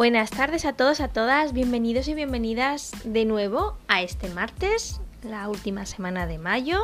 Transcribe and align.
Buenas 0.00 0.30
tardes 0.30 0.64
a 0.64 0.72
todos, 0.72 1.00
a 1.00 1.08
todas, 1.08 1.52
bienvenidos 1.52 2.08
y 2.08 2.14
bienvenidas 2.14 2.92
de 3.04 3.26
nuevo 3.26 3.76
a 3.86 4.00
este 4.00 4.30
martes, 4.30 4.98
la 5.22 5.46
última 5.46 5.84
semana 5.84 6.26
de 6.26 6.38
mayo, 6.38 6.80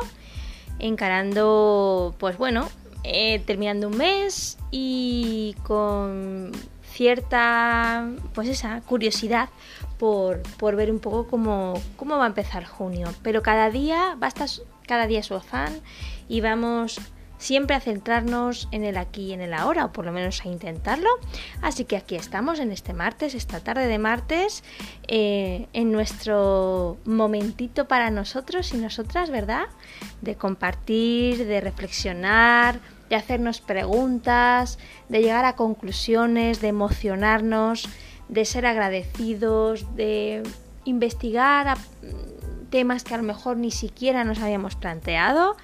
encarando, 0.77 2.13
pues 2.19 2.37
bueno, 2.37 2.69
eh, 3.03 3.39
terminando 3.39 3.87
un 3.87 3.97
mes 3.97 4.59
y 4.69 5.55
con 5.63 6.51
cierta, 6.83 8.07
pues 8.35 8.49
esa 8.49 8.81
curiosidad 8.81 9.49
por, 9.97 10.43
por 10.59 10.75
ver 10.75 10.91
un 10.91 10.99
poco 10.99 11.25
cómo, 11.25 11.73
cómo 11.95 12.19
va 12.19 12.25
a 12.25 12.27
empezar 12.27 12.65
junio. 12.65 13.11
Pero 13.23 13.41
cada 13.41 13.71
día, 13.71 14.15
basta 14.19 14.45
cada 14.87 15.07
día 15.07 15.23
su 15.23 15.33
afán 15.33 15.81
y 16.29 16.41
vamos 16.41 17.01
siempre 17.37 17.75
a 17.75 17.79
centrarnos 17.79 18.67
en 18.71 18.83
el 18.83 18.97
aquí 18.97 19.27
y 19.27 19.33
en 19.33 19.41
el 19.41 19.53
ahora, 19.53 19.85
o 19.85 19.91
por 19.91 20.05
lo 20.05 20.11
menos 20.11 20.43
a 20.45 20.49
intentarlo. 20.49 21.09
Así 21.61 21.85
que 21.85 21.97
aquí 21.97 22.15
estamos 22.15 22.59
en 22.59 22.71
este 22.71 22.93
martes, 22.93 23.35
esta 23.35 23.59
tarde 23.59 23.87
de 23.87 23.99
martes, 23.99 24.63
eh, 25.07 25.67
en 25.73 25.91
nuestro 25.91 26.97
momentito 27.05 27.87
para 27.87 28.09
nosotros 28.09 28.73
y 28.73 28.77
nosotras, 28.77 29.29
¿verdad? 29.29 29.67
De 30.21 30.35
compartir, 30.35 31.45
de 31.45 31.61
reflexionar, 31.61 32.79
de 33.09 33.15
hacernos 33.15 33.61
preguntas, 33.61 34.79
de 35.09 35.21
llegar 35.21 35.45
a 35.45 35.55
conclusiones, 35.55 36.61
de 36.61 36.69
emocionarnos, 36.69 37.87
de 38.27 38.45
ser 38.45 38.65
agradecidos, 38.65 39.95
de 39.95 40.43
investigar 40.83 41.77
temas 42.69 43.03
que 43.03 43.13
a 43.13 43.17
lo 43.17 43.23
mejor 43.23 43.57
ni 43.57 43.71
siquiera 43.71 44.23
nos 44.23 44.39
habíamos 44.39 44.75
planteado 44.75 45.55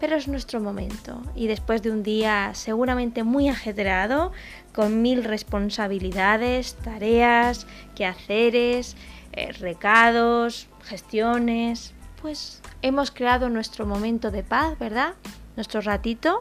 pero 0.00 0.16
es 0.16 0.26
nuestro 0.26 0.60
momento 0.60 1.22
y 1.36 1.46
después 1.46 1.82
de 1.82 1.90
un 1.90 2.02
día 2.02 2.50
seguramente 2.54 3.22
muy 3.22 3.48
ajetreado, 3.48 4.32
con 4.72 5.02
mil 5.02 5.22
responsabilidades, 5.22 6.74
tareas, 6.76 7.66
quehaceres, 7.94 8.96
eh, 9.32 9.52
recados, 9.52 10.68
gestiones, 10.82 11.92
pues 12.22 12.62
hemos 12.82 13.10
creado 13.10 13.50
nuestro 13.50 13.86
momento 13.86 14.30
de 14.30 14.42
paz, 14.42 14.78
¿verdad? 14.78 15.14
Nuestro 15.56 15.80
ratito. 15.82 16.40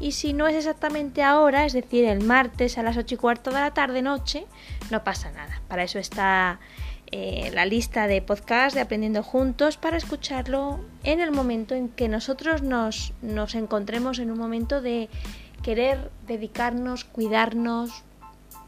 Y 0.00 0.12
si 0.12 0.32
no 0.32 0.48
es 0.48 0.56
exactamente 0.56 1.22
ahora, 1.22 1.66
es 1.66 1.72
decir, 1.72 2.04
el 2.04 2.24
martes 2.24 2.78
a 2.78 2.82
las 2.82 2.96
ocho 2.96 3.14
y 3.14 3.18
cuarto 3.18 3.50
de 3.50 3.60
la 3.60 3.72
tarde 3.72 4.02
noche, 4.02 4.46
no 4.90 5.04
pasa 5.04 5.30
nada. 5.30 5.60
Para 5.68 5.84
eso 5.84 5.98
está 5.98 6.58
eh, 7.10 7.50
la 7.54 7.66
lista 7.66 8.06
de 8.06 8.22
podcast 8.22 8.74
de 8.74 8.80
Aprendiendo 8.80 9.22
Juntos 9.22 9.76
para 9.76 9.96
escucharlo 9.96 10.80
en 11.02 11.20
el 11.20 11.30
momento 11.30 11.74
en 11.74 11.88
que 11.88 12.08
nosotros 12.08 12.62
nos, 12.62 13.12
nos 13.22 13.54
encontremos 13.54 14.18
en 14.18 14.30
un 14.30 14.38
momento 14.38 14.80
de 14.80 15.08
querer 15.62 16.10
dedicarnos, 16.26 17.04
cuidarnos 17.04 18.02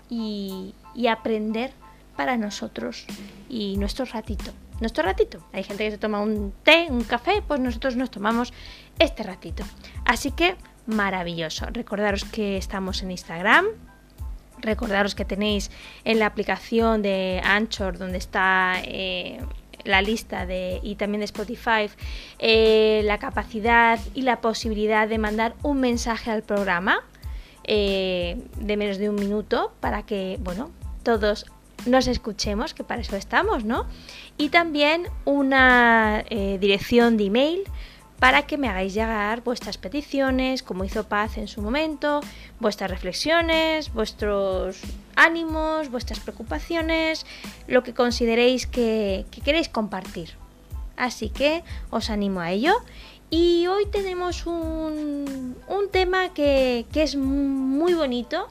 y, 0.08 0.74
y 0.94 1.08
aprender 1.08 1.72
para 2.16 2.36
nosotros 2.36 3.06
y 3.48 3.76
nuestro 3.76 4.04
ratito. 4.06 4.52
Nuestro 4.80 5.04
ratito. 5.04 5.46
Hay 5.52 5.62
gente 5.62 5.84
que 5.84 5.90
se 5.92 5.98
toma 5.98 6.20
un 6.20 6.52
té, 6.62 6.86
un 6.90 7.04
café, 7.04 7.42
pues 7.46 7.60
nosotros 7.60 7.96
nos 7.96 8.10
tomamos 8.10 8.52
este 8.98 9.22
ratito. 9.22 9.64
Así 10.04 10.30
que 10.32 10.56
maravilloso. 10.86 11.66
Recordaros 11.72 12.24
que 12.24 12.56
estamos 12.56 13.02
en 13.02 13.10
Instagram, 13.10 13.66
Recordaros 14.60 15.14
que 15.14 15.24
tenéis 15.24 15.70
en 16.04 16.18
la 16.18 16.26
aplicación 16.26 17.02
de 17.02 17.40
Anchor, 17.44 17.98
donde 17.98 18.18
está 18.18 18.74
eh, 18.84 19.38
la 19.84 20.02
lista 20.02 20.46
de, 20.46 20.80
y 20.82 20.96
también 20.96 21.20
de 21.20 21.26
Spotify, 21.26 21.90
eh, 22.38 23.02
la 23.04 23.18
capacidad 23.18 23.98
y 24.14 24.22
la 24.22 24.40
posibilidad 24.40 25.08
de 25.08 25.18
mandar 25.18 25.54
un 25.62 25.80
mensaje 25.80 26.30
al 26.30 26.42
programa 26.42 27.04
eh, 27.64 28.38
de 28.56 28.76
menos 28.76 28.98
de 28.98 29.10
un 29.10 29.16
minuto 29.16 29.72
para 29.80 30.04
que, 30.04 30.38
bueno, 30.40 30.70
todos 31.02 31.46
nos 31.84 32.06
escuchemos, 32.08 32.74
que 32.74 32.82
para 32.82 33.02
eso 33.02 33.16
estamos, 33.16 33.64
¿no? 33.64 33.86
Y 34.38 34.48
también 34.48 35.08
una 35.24 36.24
dirección 36.58 37.16
de 37.16 37.26
email 37.26 37.60
para 38.18 38.46
que 38.46 38.56
me 38.56 38.68
hagáis 38.68 38.94
llegar 38.94 39.42
vuestras 39.42 39.76
peticiones, 39.76 40.62
como 40.62 40.84
hizo 40.84 41.04
Paz 41.04 41.36
en 41.36 41.48
su 41.48 41.60
momento, 41.60 42.20
vuestras 42.60 42.90
reflexiones, 42.90 43.92
vuestros 43.92 44.80
ánimos, 45.16 45.90
vuestras 45.90 46.20
preocupaciones, 46.20 47.26
lo 47.66 47.82
que 47.82 47.92
consideréis 47.92 48.66
que, 48.66 49.26
queréis 49.44 49.68
compartir. 49.68 50.30
Así 50.96 51.28
que 51.28 51.62
os 51.90 52.08
animo 52.08 52.40
a 52.40 52.52
ello. 52.52 52.74
Y 53.28 53.66
hoy 53.66 53.86
tenemos 53.86 54.46
un, 54.46 55.56
tema 55.92 56.32
que, 56.32 56.86
es 56.94 57.16
muy 57.16 57.92
bonito, 57.92 58.48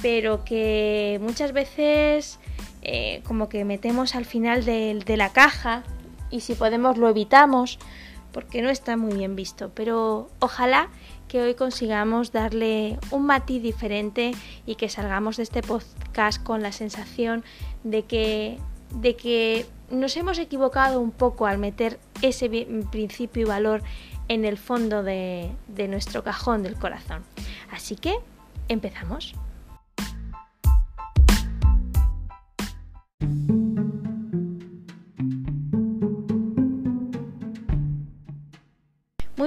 pero 0.00 0.44
que 0.44 1.18
muchas 1.20 1.52
veces 1.52 2.38
eh, 2.82 3.20
como 3.26 3.48
que 3.48 3.64
metemos 3.64 4.14
al 4.14 4.24
final 4.24 4.64
de 4.64 5.16
la 5.16 5.32
caja 5.32 5.82
y 6.30 6.40
si 6.40 6.54
podemos 6.54 6.98
lo 6.98 7.08
evitamos 7.08 7.78
porque 8.36 8.60
no 8.60 8.68
está 8.68 8.98
muy 8.98 9.14
bien 9.14 9.34
visto, 9.34 9.70
pero 9.74 10.28
ojalá 10.40 10.90
que 11.26 11.40
hoy 11.40 11.54
consigamos 11.54 12.32
darle 12.32 12.98
un 13.10 13.24
matiz 13.24 13.62
diferente 13.62 14.32
y 14.66 14.74
que 14.74 14.90
salgamos 14.90 15.38
de 15.38 15.44
este 15.44 15.62
podcast 15.62 16.42
con 16.42 16.62
la 16.62 16.70
sensación 16.70 17.44
de 17.82 18.02
que, 18.02 18.58
de 18.90 19.16
que 19.16 19.64
nos 19.90 20.18
hemos 20.18 20.38
equivocado 20.38 21.00
un 21.00 21.12
poco 21.12 21.46
al 21.46 21.56
meter 21.56 21.98
ese 22.20 22.50
principio 22.90 23.40
y 23.40 23.46
valor 23.46 23.82
en 24.28 24.44
el 24.44 24.58
fondo 24.58 25.02
de, 25.02 25.50
de 25.68 25.88
nuestro 25.88 26.22
cajón 26.22 26.62
del 26.62 26.74
corazón. 26.74 27.22
Así 27.70 27.96
que 27.96 28.16
empezamos. 28.68 29.34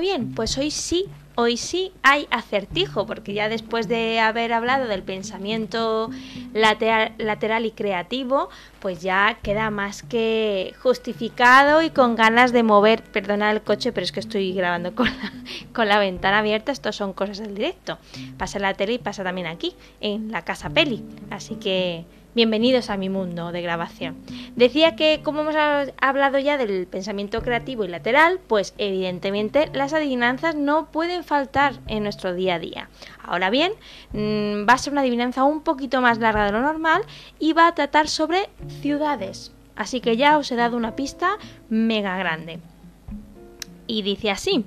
Bien, 0.10 0.34
pues 0.34 0.58
hoy 0.58 0.72
sí, 0.72 1.06
hoy 1.36 1.56
sí 1.56 1.92
hay 2.02 2.28
acertijo, 2.32 3.06
porque 3.06 3.36
ya 3.36 3.48
después 3.48 3.88
de 3.88 4.20
haber 4.20 4.54
hablado 4.54 4.88
del 4.88 5.04
pensamiento 5.04 6.10
lateral, 6.52 7.66
y 7.66 7.72
creativo, 7.72 8.50
pues 8.80 9.04
ya 9.04 9.38
queda 9.44 9.70
más 9.70 10.02
que 10.02 10.74
justificado 10.82 11.84
y 11.84 11.92
con 11.92 12.16
ganas 12.16 12.52
de 12.52 12.64
mover, 12.64 13.04
perdona 13.04 13.52
el 13.52 13.62
coche, 13.62 13.92
pero 13.92 14.04
es 14.04 14.12
que 14.12 14.20
estoy 14.20 14.52
grabando 14.54 14.96
con 14.96 15.06
la, 15.06 15.32
con 15.74 15.88
la 15.88 16.00
ventana 16.00 16.40
abierta, 16.40 16.72
esto 16.72 16.92
son 16.92 17.14
cosas 17.14 17.38
del 17.38 17.54
directo. 17.54 18.00
Pasa 18.40 18.58
la 18.58 18.74
tele 18.74 18.94
y 18.94 18.98
pasa 18.98 19.24
también 19.24 19.46
aquí, 19.46 19.76
en 20.02 20.32
la 20.32 20.42
casa 20.44 20.72
peli. 20.72 21.04
Así 21.30 21.54
que 21.56 22.06
Bienvenidos 22.36 22.92
a 22.92 22.98
mi 22.98 23.10
mundo 23.10 23.52
de 23.52 23.64
grabación. 23.64 24.16
Decía 24.56 24.96
que 24.96 25.22
como 25.24 25.42
hemos 25.42 25.56
hablado 26.00 26.38
ya 26.38 26.60
del 26.60 26.86
pensamiento 26.86 27.42
creativo 27.42 27.86
y 27.86 27.88
lateral, 27.88 28.40
pues 28.46 28.76
evidentemente 28.78 29.72
las 29.74 29.94
adivinanzas 29.94 30.54
no 30.54 30.92
pueden 30.92 31.24
faltar 31.24 31.80
en 31.88 32.04
nuestro 32.04 32.36
día 32.36 32.56
a 32.56 32.60
día. 32.60 32.90
Ahora 33.24 33.50
bien, 33.50 33.72
mm, 34.14 34.70
va 34.70 34.74
a 34.74 34.78
ser 34.78 34.94
una 34.94 35.02
adivinanza 35.02 35.44
un 35.44 35.62
poquito 35.62 36.02
más 36.02 36.20
larga 36.20 36.46
de 36.46 36.52
lo 36.52 36.62
normal 36.62 37.02
y 37.40 37.54
va 37.54 37.66
a 37.66 37.74
tratar 37.74 38.08
sobre 38.08 38.48
ciudades. 38.80 39.52
Así 39.76 40.00
que 40.00 40.16
ya 40.16 40.38
os 40.38 40.52
he 40.52 40.56
dado 40.56 40.78
una 40.78 40.96
pista 40.96 41.40
mega 41.68 42.16
grande. 42.20 42.60
Y 43.88 44.04
dice 44.04 44.30
así. 44.30 44.66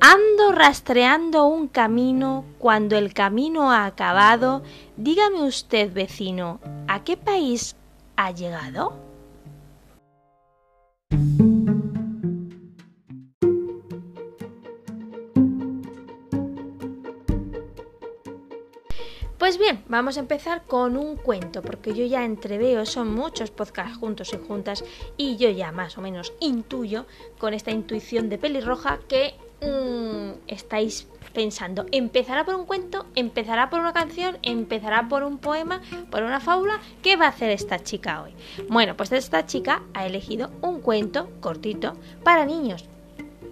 Ando 0.00 0.52
rastreando 0.52 1.46
un 1.46 1.68
camino, 1.68 2.44
cuando 2.58 2.96
el 2.96 3.12
camino 3.12 3.72
ha 3.72 3.86
acabado, 3.86 4.62
dígame 4.96 5.42
usted, 5.42 5.92
vecino, 5.92 6.60
¿a 6.86 7.02
qué 7.02 7.16
país 7.16 7.76
ha 8.16 8.30
llegado? 8.30 9.06
Pues 19.38 19.58
bien, 19.58 19.84
vamos 19.86 20.16
a 20.16 20.20
empezar 20.20 20.64
con 20.64 20.96
un 20.96 21.16
cuento, 21.16 21.62
porque 21.62 21.94
yo 21.94 22.04
ya 22.04 22.24
entreveo, 22.24 22.84
son 22.84 23.14
muchos 23.14 23.50
podcasts 23.50 23.96
juntos 23.96 24.32
y 24.32 24.38
juntas, 24.38 24.84
y 25.16 25.36
yo 25.36 25.50
ya 25.50 25.72
más 25.72 25.96
o 25.98 26.00
menos 26.00 26.32
intuyo, 26.40 27.06
con 27.38 27.54
esta 27.54 27.70
intuición 27.70 28.28
de 28.28 28.38
pelirroja, 28.38 28.98
que 29.08 29.34
Mm, 29.60 30.32
estáis 30.46 31.08
pensando, 31.32 31.86
¿empezará 31.92 32.44
por 32.44 32.54
un 32.54 32.66
cuento? 32.66 33.06
¿Empezará 33.14 33.70
por 33.70 33.80
una 33.80 33.92
canción? 33.92 34.38
¿Empezará 34.42 35.08
por 35.08 35.22
un 35.22 35.38
poema? 35.38 35.80
¿Por 36.10 36.22
una 36.22 36.40
fábula? 36.40 36.80
¿Qué 37.02 37.16
va 37.16 37.26
a 37.26 37.30
hacer 37.30 37.50
esta 37.50 37.82
chica 37.82 38.22
hoy? 38.22 38.32
Bueno, 38.68 38.96
pues 38.96 39.12
esta 39.12 39.46
chica 39.46 39.82
ha 39.94 40.06
elegido 40.06 40.50
un 40.62 40.80
cuento 40.80 41.28
cortito 41.40 41.94
para 42.22 42.46
niños 42.46 42.86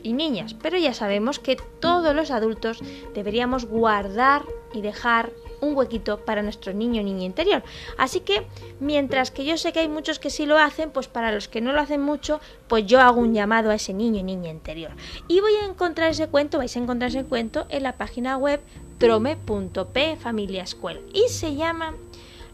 y 0.02 0.12
niñas, 0.12 0.54
pero 0.54 0.78
ya 0.78 0.94
sabemos 0.94 1.38
que 1.38 1.56
todos 1.56 2.14
los 2.14 2.30
adultos 2.30 2.80
deberíamos 3.14 3.64
guardar 3.64 4.42
y 4.72 4.82
dejar 4.82 5.32
un 5.64 5.76
huequito 5.76 6.18
para 6.24 6.42
nuestro 6.42 6.72
niño 6.72 7.00
o 7.00 7.04
niña 7.04 7.24
interior. 7.24 7.62
Así 7.98 8.20
que, 8.20 8.46
mientras 8.80 9.30
que 9.30 9.44
yo 9.44 9.56
sé 9.56 9.72
que 9.72 9.80
hay 9.80 9.88
muchos 9.88 10.18
que 10.18 10.30
sí 10.30 10.46
lo 10.46 10.58
hacen, 10.58 10.90
pues 10.90 11.08
para 11.08 11.32
los 11.32 11.48
que 11.48 11.60
no 11.60 11.72
lo 11.72 11.80
hacen 11.80 12.00
mucho, 12.00 12.40
pues 12.68 12.86
yo 12.86 13.00
hago 13.00 13.20
un 13.20 13.34
llamado 13.34 13.70
a 13.70 13.74
ese 13.74 13.92
niño 13.92 14.22
niña 14.22 14.50
interior. 14.50 14.92
Y 15.28 15.40
voy 15.40 15.54
a 15.56 15.66
encontrar 15.66 16.10
ese 16.10 16.28
cuento, 16.28 16.58
vais 16.58 16.76
a 16.76 16.80
encontrar 16.80 17.10
ese 17.10 17.24
cuento 17.24 17.66
en 17.68 17.82
la 17.82 17.96
página 17.96 18.36
web 18.36 18.60
trome.p 18.98 20.16
familia. 20.16 20.64
Y 21.12 21.28
se 21.28 21.54
llama 21.54 21.94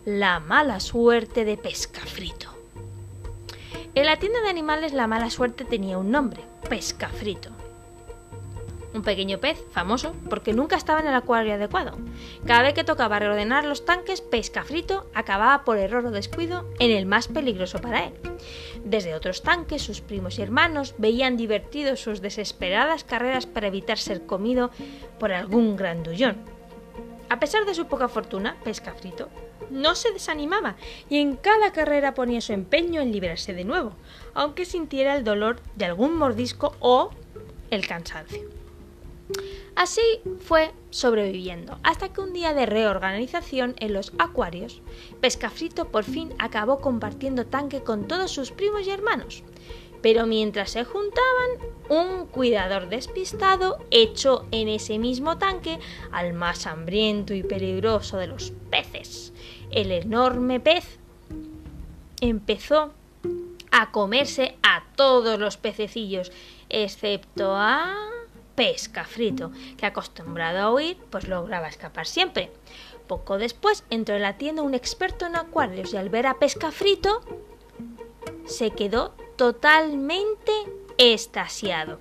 la 0.05 0.41
mala 0.41 0.81
suerte 0.81 1.45
de 1.45 1.57
pescafrito. 1.57 2.49
En 3.95 4.07
la 4.07 4.17
tienda 4.17 4.41
de 4.41 4.49
animales 4.49 4.93
la 4.93 5.07
mala 5.07 5.31
suerte 5.31 5.65
tenía 5.65 5.99
un 5.99 6.11
nombre, 6.11 6.43
pescafrito 6.69 7.60
un 8.95 9.03
pequeño 9.03 9.39
pez 9.39 9.65
famoso 9.71 10.15
porque 10.29 10.53
nunca 10.53 10.77
estaba 10.77 11.01
en 11.01 11.07
el 11.07 11.15
acuario 11.15 11.55
adecuado. 11.55 11.97
Cada 12.47 12.63
vez 12.63 12.75
que 12.75 12.85
tocaba 12.85 13.19
reordenar 13.19 13.65
los 13.65 13.85
tanques, 13.85 14.21
pesca 14.21 14.65
frito 14.65 15.07
acababa 15.15 15.65
por 15.65 15.79
error 15.79 16.07
o 16.07 16.11
descuido 16.11 16.67
en 16.79 16.91
el 16.91 17.07
más 17.07 17.29
peligroso 17.29 17.81
para 17.81 18.05
él. 18.05 18.15
Desde 18.85 19.15
otros 19.15 19.43
tanques, 19.43 19.83
sus 19.83 20.01
primos 20.01 20.39
y 20.39 20.43
hermanos 20.43 20.95
veían 20.99 21.37
divertidos 21.37 22.01
sus 22.01 22.21
desesperadas 22.21 23.05
carreras 23.05 23.47
para 23.47 23.69
evitar 23.69 23.99
ser 23.99 24.27
comido 24.27 24.71
por 25.19 25.33
algún 25.33 25.77
grandullón. 25.77 26.37
A 27.29 27.39
pesar 27.39 27.65
de 27.65 27.75
su 27.75 27.87
poca 27.87 28.09
fortuna, 28.09 28.57
pesca 28.65 28.93
frito 28.95 29.29
no 29.71 29.95
se 29.95 30.13
desanimaba 30.13 30.77
y 31.09 31.19
en 31.19 31.37
cada 31.37 31.73
carrera 31.73 32.15
ponía 32.15 32.41
su 32.41 32.53
empeño 32.53 33.01
en 33.01 33.13
librarse 33.13 33.55
de 33.55 33.65
nuevo, 33.65 33.93
aunque 34.35 34.65
sintiera 34.65 35.17
el 35.17 35.25
dolor 35.25 35.61
de 35.77 35.85
algún 35.87 36.17
mordisco 36.17 36.75
o 36.81 37.11
el 37.71 37.87
cansancio. 37.87 38.60
Así 39.75 40.03
fue 40.41 40.73
sobreviviendo, 40.91 41.79
hasta 41.83 42.13
que 42.13 42.21
un 42.21 42.33
día 42.33 42.53
de 42.53 42.67
reorganización 42.67 43.75
en 43.79 43.95
los 43.95 44.13
acuarios, 44.19 44.83
Pescafrito 45.21 45.89
por 45.89 46.05
fin 46.05 46.35
acabó 46.39 46.81
compartiendo 46.81 47.47
tanque 47.47 47.83
con 47.83 48.07
todos 48.07 48.31
sus 48.31 48.51
primos 48.51 48.87
y 48.87 48.91
hermanos. 48.91 49.43
Pero 50.03 50.27
mientras 50.27 50.71
se 50.71 50.85
juntaban, 50.85 51.51
un 51.89 52.27
cuidador 52.27 52.89
despistado 52.89 53.79
echó 53.91 54.47
en 54.51 54.69
ese 54.69 54.99
mismo 54.99 55.39
tanque 55.39 55.79
al 56.11 56.33
más 56.33 56.67
hambriento 56.67 57.35
y 57.35 57.43
peligroso 57.43 58.17
de 58.17 58.27
los 58.27 58.53
peces. 58.71 59.33
El 59.71 59.93
enorme 59.93 60.59
pez 60.59 60.99
empezó 62.21 62.93
a 63.71 63.93
comerse 63.93 64.57
a 64.63 64.85
todos 64.97 65.39
los 65.39 65.57
pececillos, 65.57 66.33
excepto 66.69 67.55
a 67.55 67.95
pesca 68.55 69.05
frito, 69.05 69.51
que 69.77 69.87
acostumbrado 69.87 70.59
a 70.59 70.73
huir, 70.73 70.97
pues 71.11 71.29
lograba 71.29 71.69
escapar 71.69 72.07
siempre. 72.07 72.51
Poco 73.07 73.39
después 73.39 73.85
entró 73.91 74.17
en 74.17 74.23
la 74.23 74.37
tienda 74.37 74.63
un 74.63 74.75
experto 74.75 75.27
en 75.27 75.37
acuarios 75.37 75.93
y 75.93 75.97
al 75.97 76.11
ver 76.11 76.27
a 76.27 76.39
pesca 76.39 76.71
frito 76.71 77.21
se 78.47 78.71
quedó 78.71 79.15
totalmente 79.37 80.53
estasiado. 80.99 81.99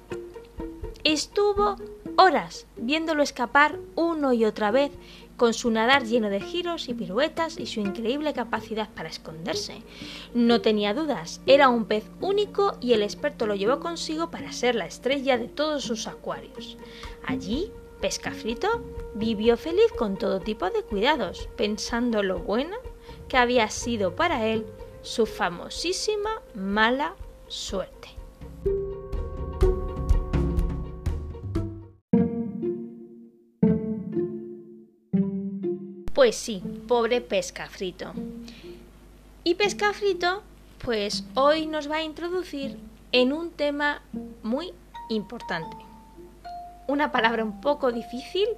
Estuvo 1.04 1.78
horas 2.18 2.68
viéndolo 2.76 3.24
escapar 3.24 3.80
uno 3.96 4.34
y 4.34 4.46
otra 4.46 4.72
vez 4.72 4.92
con 5.40 5.56
su 5.56 5.72
nadar 5.72 6.04
lleno 6.04 6.30
de 6.30 6.42
giros 6.42 6.90
y 6.90 6.94
piruetas 6.94 7.58
y 7.58 7.66
su 7.66 7.80
increíble 7.80 8.34
capacidad 8.34 8.90
para 8.90 9.10
esconderse. 9.10 9.82
No 10.36 10.62
tenía 10.62 10.94
dudas, 10.94 11.42
era 11.48 11.70
un 11.70 11.86
pez 11.86 12.04
único 12.20 12.78
y 12.82 12.94
el 12.94 13.02
experto 13.02 13.48
lo 13.48 13.56
llevó 13.56 13.80
consigo 13.80 14.30
para 14.30 14.52
ser 14.52 14.76
la 14.76 14.86
estrella 14.86 15.38
de 15.38 15.48
todos 15.48 15.84
sus 15.86 16.06
acuarios. 16.06 16.78
Allí, 17.26 17.72
Pescafrito 18.02 18.68
vivió 19.16 19.58
feliz 19.58 19.92
con 19.98 20.18
todo 20.18 20.42
tipo 20.42 20.70
de 20.70 20.84
cuidados, 20.84 21.50
pensando 21.56 22.22
lo 22.22 22.40
buena 22.40 22.78
que 23.28 23.38
había 23.38 23.70
sido 23.70 24.16
para 24.16 24.46
él 24.46 24.66
su 25.02 25.26
famosísima 25.26 26.42
mala 26.54 27.16
suerte. 27.48 28.19
Pues 36.20 36.36
sí, 36.36 36.62
pobre 36.90 37.22
pescafrito. 37.22 38.12
Y 39.46 39.56
pescafrito, 39.56 40.44
pues 40.84 41.24
hoy 41.34 41.66
nos 41.66 41.90
va 41.90 41.96
a 41.96 42.04
introducir 42.04 42.78
en 43.14 43.32
un 43.32 43.52
tema 43.52 44.02
muy 44.44 44.74
importante. 45.10 45.78
Una 46.88 47.14
palabra 47.14 47.46
un 47.46 47.62
poco 47.62 47.94
difícil 47.94 48.50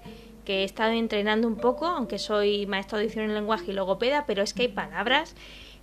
que 0.43 0.61
he 0.61 0.63
estado 0.63 0.93
entrenando 0.93 1.47
un 1.47 1.55
poco, 1.55 1.85
aunque 1.85 2.17
soy 2.17 2.65
maestra 2.65 2.97
de 2.97 3.03
audición 3.03 3.25
en 3.25 3.35
lenguaje 3.35 3.69
y 3.69 3.73
logopeda, 3.75 4.25
pero 4.25 4.41
es 4.41 4.55
que 4.55 4.63
hay 4.63 4.69
palabras 4.69 5.35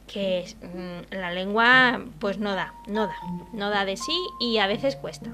que 0.09 0.47
mm, 0.61 1.15
la 1.15 1.31
lengua 1.31 2.05
pues 2.19 2.39
no 2.39 2.57
da, 2.57 2.75
no 2.89 3.07
da, 3.07 3.15
no 3.53 3.71
da 3.71 3.85
de 3.85 3.97
sí 3.97 4.19
y 4.41 4.59
a 4.59 4.67
veces 4.67 4.97
cuesta. 4.97 5.31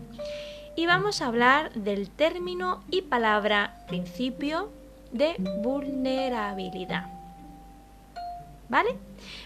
Y 0.76 0.84
vamos 0.84 1.22
a 1.22 1.26
hablar 1.26 1.72
del 1.72 2.10
término 2.10 2.84
y 2.90 3.00
palabra 3.00 3.82
principio, 3.88 4.68
de 5.14 5.36
vulnerabilidad. 5.62 7.06
¿Vale? 8.68 8.96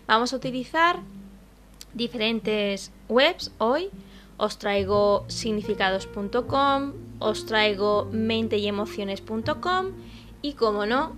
Vamos 0.07 0.33
a 0.33 0.37
utilizar 0.37 1.01
diferentes 1.95 2.91
webs 3.09 3.53
hoy. 3.59 3.91
Os 4.39 4.59
traigo 4.59 5.25
significados.com, 5.29 6.93
os 7.19 7.47
traigo 7.47 8.09
menteyemociones.com 8.13 9.87
y, 10.43 10.53
como 10.55 10.87
no, 10.87 11.17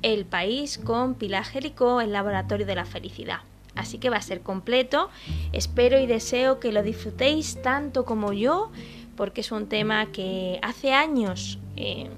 el 0.00 0.24
país 0.24 0.78
con 0.78 1.14
Pilar 1.14 1.44
Gélico, 1.44 2.00
el 2.00 2.12
laboratorio 2.12 2.66
de 2.66 2.74
la 2.74 2.86
felicidad. 2.86 3.40
Así 3.74 3.98
que 3.98 4.10
va 4.10 4.16
a 4.16 4.22
ser 4.22 4.40
completo. 4.40 5.10
Espero 5.52 6.00
y 6.00 6.06
deseo 6.06 6.60
que 6.60 6.72
lo 6.72 6.82
disfrutéis 6.82 7.60
tanto 7.62 8.04
como 8.04 8.32
yo, 8.32 8.70
porque 9.16 9.42
es 9.42 9.52
un 9.52 9.68
tema 9.68 10.06
que 10.06 10.58
hace 10.62 10.92
años 10.92 11.58
eh, 11.76 12.10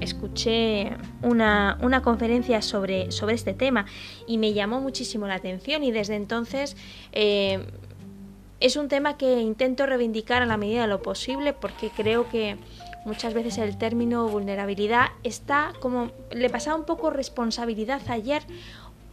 escuché 0.00 0.96
una, 1.22 1.78
conferencia 2.02 2.62
sobre, 2.62 3.12
sobre, 3.12 3.34
este 3.34 3.54
tema 3.54 3.86
y 4.26 4.38
me 4.38 4.52
llamó 4.52 4.80
muchísimo 4.80 5.26
la 5.26 5.34
atención 5.34 5.84
y 5.84 5.92
desde 5.92 6.16
entonces 6.16 6.76
eh, 7.12 7.64
es 8.60 8.76
un 8.76 8.88
tema 8.88 9.16
que 9.16 9.40
intento 9.40 9.86
reivindicar 9.86 10.42
a 10.42 10.46
la 10.46 10.56
medida 10.56 10.82
de 10.82 10.88
lo 10.88 11.02
posible 11.02 11.52
porque 11.52 11.90
creo 11.90 12.28
que 12.28 12.56
muchas 13.04 13.34
veces 13.34 13.58
el 13.58 13.76
término 13.76 14.28
vulnerabilidad 14.28 15.08
está 15.22 15.72
como 15.80 16.10
le 16.32 16.48
pasaba 16.50 16.76
un 16.76 16.84
poco 16.84 17.10
responsabilidad 17.10 18.00
ayer 18.08 18.42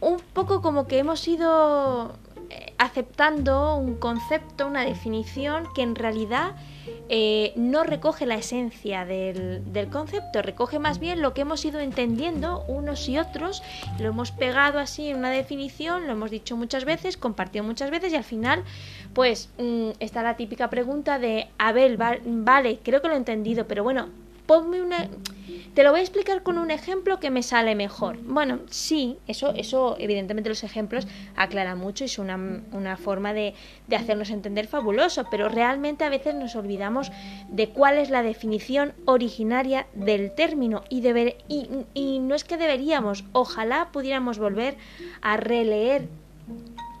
un 0.00 0.18
poco 0.32 0.62
como 0.62 0.86
que 0.86 0.98
hemos 0.98 1.26
ido 1.28 2.16
eh, 2.50 2.74
aceptando 2.78 3.76
un 3.76 3.94
concepto, 3.94 4.66
una 4.66 4.84
definición 4.84 5.68
que 5.74 5.82
en 5.82 5.94
realidad 5.94 6.56
eh, 7.08 7.52
no 7.56 7.84
recoge 7.84 8.26
la 8.26 8.36
esencia 8.36 9.04
del, 9.04 9.88
concepto, 9.90 10.42
recoge 10.42 10.78
más 10.78 10.98
bien 10.98 11.20
lo 11.20 11.34
que 11.34 11.42
hemos 11.42 11.64
ido 11.64 11.80
entendiendo 11.80 12.64
unos 12.68 13.08
y 13.08 13.18
otros, 13.18 13.62
lo 13.98 14.08
hemos 14.08 14.30
pegado 14.30 14.78
así 14.78 15.08
en 15.08 15.18
una 15.18 15.30
definición, 15.30 16.06
lo 16.06 16.12
hemos 16.12 16.30
dicho 16.30 16.56
muchas 16.56 16.84
veces, 16.84 17.16
compartido 17.16 17.64
muchas 17.64 17.90
veces 17.90 18.12
y 18.12 18.16
al 18.16 18.24
final 18.24 18.64
pues 19.12 19.50
mm, 19.58 19.90
está 20.00 20.22
la 20.22 20.36
típica 20.36 20.70
pregunta 20.70 21.18
de, 21.18 21.48
Abel, 21.58 21.98
vale, 21.98 22.78
creo 22.82 23.02
que 23.02 23.08
lo 23.08 23.14
he 23.14 23.18
entendido, 23.18 23.66
pero 23.66 23.82
bueno, 23.82 24.08
ponme 24.46 24.82
una 24.82 25.08
te 25.74 25.84
lo 25.84 25.90
voy 25.90 26.00
a 26.00 26.02
explicar 26.02 26.42
con 26.42 26.58
un 26.58 26.70
ejemplo 26.70 27.18
que 27.18 27.30
me 27.30 27.42
sale 27.42 27.74
mejor. 27.74 28.18
Bueno, 28.22 28.58
sí, 28.68 29.16
eso, 29.26 29.54
eso 29.54 29.96
evidentemente 29.98 30.50
los 30.50 30.64
ejemplos 30.64 31.06
aclaran 31.34 31.78
mucho 31.78 32.04
y 32.04 32.06
es 32.06 32.18
una, 32.18 32.36
una 32.72 32.96
forma 32.98 33.32
de, 33.32 33.54
de, 33.86 33.96
hacernos 33.96 34.28
entender 34.30 34.66
fabuloso, 34.66 35.24
pero 35.30 35.48
realmente 35.48 36.04
a 36.04 36.10
veces 36.10 36.34
nos 36.34 36.56
olvidamos 36.56 37.10
de 37.48 37.70
cuál 37.70 37.96
es 37.96 38.10
la 38.10 38.22
definición 38.22 38.92
originaria 39.06 39.86
del 39.94 40.34
término 40.34 40.84
y, 40.90 41.00
deber, 41.00 41.36
y, 41.48 41.66
y 41.94 42.18
no 42.18 42.34
es 42.34 42.44
que 42.44 42.58
deberíamos, 42.58 43.24
ojalá 43.32 43.88
pudiéramos 43.92 44.38
volver 44.38 44.76
a 45.22 45.38
releer 45.38 46.06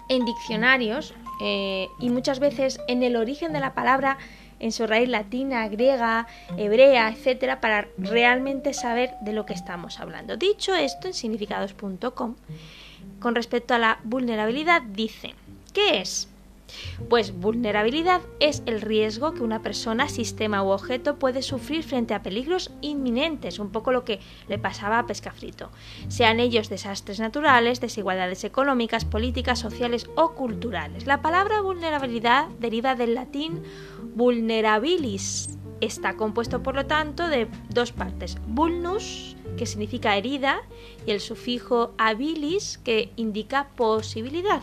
en 0.08 0.24
diccionarios 0.24 1.14
eh, 1.42 1.88
y 1.98 2.10
muchas 2.10 2.38
veces 2.38 2.80
en 2.88 3.02
el 3.02 3.16
origen 3.16 3.52
de 3.52 3.60
la 3.60 3.74
palabra 3.74 4.18
en 4.62 4.72
su 4.72 4.86
raíz 4.86 5.08
latina, 5.08 5.68
griega, 5.68 6.26
hebrea, 6.56 7.10
etcétera, 7.10 7.60
para 7.60 7.88
realmente 7.98 8.72
saber 8.72 9.10
de 9.20 9.32
lo 9.32 9.44
que 9.44 9.52
estamos 9.52 10.00
hablando. 10.00 10.36
Dicho 10.36 10.74
esto, 10.74 11.08
en 11.08 11.14
significados.com, 11.14 12.36
con 13.20 13.34
respecto 13.34 13.74
a 13.74 13.78
la 13.78 13.98
vulnerabilidad, 14.04 14.80
dice: 14.82 15.34
¿Qué 15.74 16.00
es? 16.00 16.28
Pues 17.08 17.32
vulnerabilidad 17.32 18.20
es 18.40 18.62
el 18.66 18.80
riesgo 18.80 19.32
que 19.34 19.42
una 19.42 19.62
persona, 19.62 20.08
sistema 20.08 20.62
u 20.62 20.68
objeto 20.68 21.18
puede 21.18 21.42
sufrir 21.42 21.84
frente 21.84 22.14
a 22.14 22.22
peligros 22.22 22.70
inminentes, 22.80 23.58
un 23.58 23.70
poco 23.70 23.92
lo 23.92 24.04
que 24.04 24.20
le 24.48 24.58
pasaba 24.58 24.98
a 24.98 25.06
Pescafrito, 25.06 25.70
sean 26.08 26.40
ellos 26.40 26.68
desastres 26.68 27.20
naturales, 27.20 27.80
desigualdades 27.80 28.44
económicas, 28.44 29.04
políticas, 29.04 29.58
sociales 29.58 30.06
o 30.16 30.32
culturales. 30.32 31.06
La 31.06 31.22
palabra 31.22 31.60
vulnerabilidad 31.60 32.48
deriva 32.58 32.94
del 32.94 33.14
latín 33.14 33.62
vulnerabilis. 34.14 35.58
Está 35.80 36.16
compuesto, 36.16 36.62
por 36.62 36.76
lo 36.76 36.86
tanto, 36.86 37.26
de 37.26 37.48
dos 37.70 37.90
partes. 37.90 38.36
Vulnus, 38.46 39.36
que 39.56 39.66
significa 39.66 40.16
herida, 40.16 40.60
y 41.06 41.10
el 41.10 41.20
sufijo 41.20 41.92
habilis, 41.98 42.78
que 42.78 43.12
indica 43.16 43.70
posibilidad. 43.74 44.62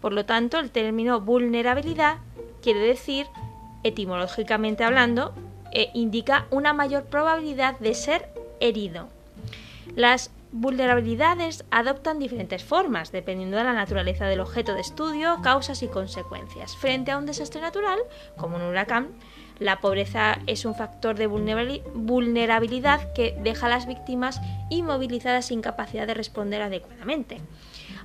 Por 0.00 0.12
lo 0.12 0.24
tanto, 0.24 0.58
el 0.58 0.70
término 0.70 1.20
vulnerabilidad 1.20 2.18
quiere 2.62 2.80
decir, 2.80 3.26
etimológicamente 3.82 4.84
hablando, 4.84 5.34
eh, 5.72 5.90
indica 5.94 6.46
una 6.50 6.72
mayor 6.72 7.04
probabilidad 7.04 7.78
de 7.78 7.94
ser 7.94 8.28
herido. 8.60 9.08
Las 9.94 10.30
vulnerabilidades 10.52 11.64
adoptan 11.70 12.18
diferentes 12.18 12.64
formas, 12.64 13.12
dependiendo 13.12 13.56
de 13.56 13.64
la 13.64 13.72
naturaleza 13.72 14.26
del 14.26 14.40
objeto 14.40 14.74
de 14.74 14.80
estudio, 14.80 15.38
causas 15.42 15.82
y 15.82 15.88
consecuencias. 15.88 16.76
Frente 16.76 17.12
a 17.12 17.18
un 17.18 17.26
desastre 17.26 17.60
natural, 17.60 17.98
como 18.36 18.56
un 18.56 18.62
huracán, 18.62 19.08
la 19.60 19.80
pobreza 19.80 20.38
es 20.46 20.64
un 20.64 20.74
factor 20.74 21.16
de 21.16 21.26
vulnerabilidad 21.26 23.12
que 23.12 23.36
deja 23.42 23.66
a 23.66 23.68
las 23.70 23.86
víctimas 23.86 24.40
inmovilizadas 24.70 25.46
sin 25.46 25.60
capacidad 25.60 26.06
de 26.06 26.14
responder 26.14 26.62
adecuadamente. 26.62 27.40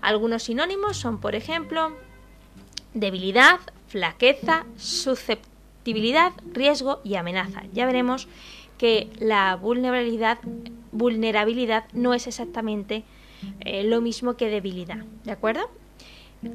Algunos 0.01 0.43
sinónimos 0.43 0.97
son, 0.97 1.19
por 1.19 1.35
ejemplo, 1.35 1.95
debilidad, 2.93 3.59
flaqueza, 3.87 4.65
susceptibilidad, 4.77 6.31
riesgo 6.51 7.01
y 7.03 7.15
amenaza. 7.15 7.63
Ya 7.73 7.85
veremos 7.85 8.27
que 8.77 9.09
la 9.19 9.55
vulnerabilidad, 9.55 10.39
no 11.93 12.13
es 12.13 12.27
exactamente 12.27 13.03
eh, 13.61 13.83
lo 13.83 14.01
mismo 14.01 14.35
que 14.35 14.49
debilidad, 14.49 15.05
¿de 15.23 15.31
acuerdo? 15.31 15.69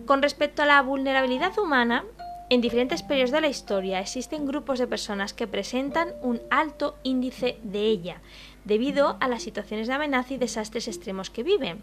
Con 0.06 0.22
respecto 0.22 0.62
a 0.62 0.66
la 0.66 0.82
vulnerabilidad 0.82 1.58
humana, 1.58 2.04
en 2.50 2.60
diferentes 2.60 3.02
periodos 3.02 3.30
de 3.30 3.40
la 3.40 3.48
historia 3.48 4.00
existen 4.00 4.46
grupos 4.46 4.78
de 4.78 4.86
personas 4.86 5.32
que 5.32 5.46
presentan 5.46 6.08
un 6.20 6.40
alto 6.50 6.96
índice 7.04 7.58
de 7.62 7.86
ella, 7.86 8.20
debido 8.64 9.16
a 9.20 9.28
las 9.28 9.42
situaciones 9.42 9.88
de 9.88 9.94
amenaza 9.94 10.34
y 10.34 10.38
desastres 10.38 10.88
extremos 10.88 11.30
que 11.30 11.42
viven. 11.42 11.82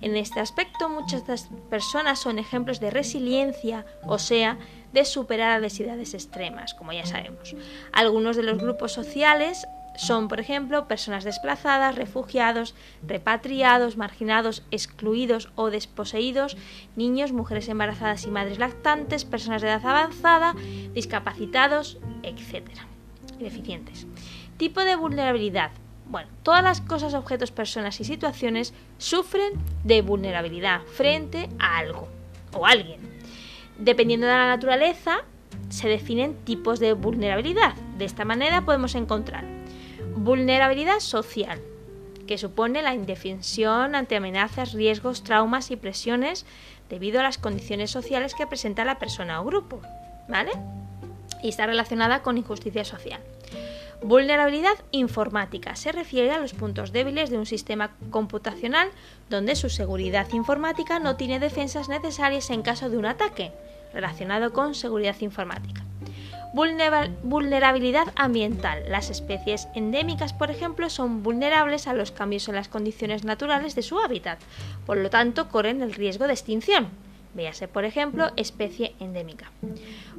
En 0.00 0.16
este 0.16 0.40
aspecto, 0.40 0.88
muchas 0.88 1.26
de 1.26 1.34
estas 1.34 1.50
personas 1.70 2.18
son 2.18 2.38
ejemplos 2.38 2.80
de 2.80 2.90
resiliencia, 2.90 3.84
o 4.06 4.18
sea, 4.18 4.58
de 4.92 5.04
superar 5.04 5.50
adversidades 5.50 6.14
extremas, 6.14 6.74
como 6.74 6.92
ya 6.92 7.04
sabemos. 7.06 7.54
Algunos 7.92 8.36
de 8.36 8.44
los 8.44 8.58
grupos 8.58 8.92
sociales 8.92 9.66
son, 9.96 10.28
por 10.28 10.40
ejemplo, 10.40 10.88
personas 10.88 11.24
desplazadas, 11.24 11.94
refugiados, 11.94 12.74
repatriados, 13.06 13.96
marginados, 13.96 14.62
excluidos 14.70 15.50
o 15.54 15.70
desposeídos, 15.70 16.56
niños, 16.96 17.32
mujeres 17.32 17.68
embarazadas 17.68 18.24
y 18.24 18.30
madres 18.30 18.58
lactantes, 18.58 19.24
personas 19.24 19.62
de 19.62 19.68
edad 19.68 19.86
avanzada, 19.86 20.54
discapacitados, 20.94 21.98
etc. 22.22 22.68
Deficientes. 23.38 24.06
Tipo 24.56 24.80
de 24.80 24.96
vulnerabilidad. 24.96 25.70
Bueno, 26.06 26.28
todas 26.42 26.62
las 26.62 26.80
cosas, 26.80 27.14
objetos, 27.14 27.50
personas 27.50 28.00
y 28.00 28.04
situaciones 28.04 28.74
sufren 28.98 29.52
de 29.84 30.02
vulnerabilidad 30.02 30.82
frente 30.82 31.48
a 31.58 31.78
algo 31.78 32.08
o 32.52 32.66
alguien. 32.66 33.00
Dependiendo 33.78 34.26
de 34.26 34.32
la 34.32 34.46
naturaleza, 34.46 35.22
se 35.70 35.88
definen 35.88 36.36
tipos 36.44 36.78
de 36.78 36.92
vulnerabilidad. 36.92 37.74
De 37.98 38.04
esta 38.04 38.24
manera 38.24 38.64
podemos 38.64 38.94
encontrar 38.94 39.44
vulnerabilidad 40.16 41.00
social, 41.00 41.60
que 42.26 42.38
supone 42.38 42.82
la 42.82 42.94
indefensión 42.94 43.94
ante 43.94 44.16
amenazas, 44.16 44.72
riesgos, 44.72 45.24
traumas 45.24 45.70
y 45.70 45.76
presiones 45.76 46.46
debido 46.88 47.20
a 47.20 47.22
las 47.22 47.38
condiciones 47.38 47.90
sociales 47.90 48.34
que 48.34 48.46
presenta 48.46 48.84
la 48.84 48.98
persona 48.98 49.40
o 49.40 49.44
grupo, 49.44 49.80
¿vale? 50.28 50.52
Y 51.42 51.48
está 51.48 51.66
relacionada 51.66 52.22
con 52.22 52.38
injusticia 52.38 52.84
social. 52.84 53.20
Vulnerabilidad 54.04 54.74
informática 54.90 55.76
se 55.76 55.90
refiere 55.90 56.30
a 56.30 56.38
los 56.38 56.52
puntos 56.52 56.92
débiles 56.92 57.30
de 57.30 57.38
un 57.38 57.46
sistema 57.46 57.92
computacional 58.10 58.90
donde 59.30 59.56
su 59.56 59.70
seguridad 59.70 60.28
informática 60.34 60.98
no 60.98 61.16
tiene 61.16 61.40
defensas 61.40 61.88
necesarias 61.88 62.50
en 62.50 62.60
caso 62.60 62.90
de 62.90 62.98
un 62.98 63.06
ataque 63.06 63.52
relacionado 63.94 64.52
con 64.52 64.74
seguridad 64.74 65.16
informática. 65.20 65.84
Vulnerabilidad 66.52 68.08
ambiental. 68.14 68.84
Las 68.88 69.08
especies 69.08 69.68
endémicas, 69.74 70.34
por 70.34 70.50
ejemplo, 70.50 70.90
son 70.90 71.22
vulnerables 71.22 71.86
a 71.86 71.94
los 71.94 72.12
cambios 72.12 72.46
en 72.48 72.56
las 72.56 72.68
condiciones 72.68 73.24
naturales 73.24 73.74
de 73.74 73.80
su 73.80 73.98
hábitat, 74.00 74.38
por 74.84 74.98
lo 74.98 75.08
tanto 75.08 75.48
corren 75.48 75.80
el 75.80 75.94
riesgo 75.94 76.26
de 76.26 76.34
extinción. 76.34 76.88
Véase, 77.32 77.68
por 77.68 77.86
ejemplo, 77.86 78.30
especie 78.36 78.94
endémica. 79.00 79.50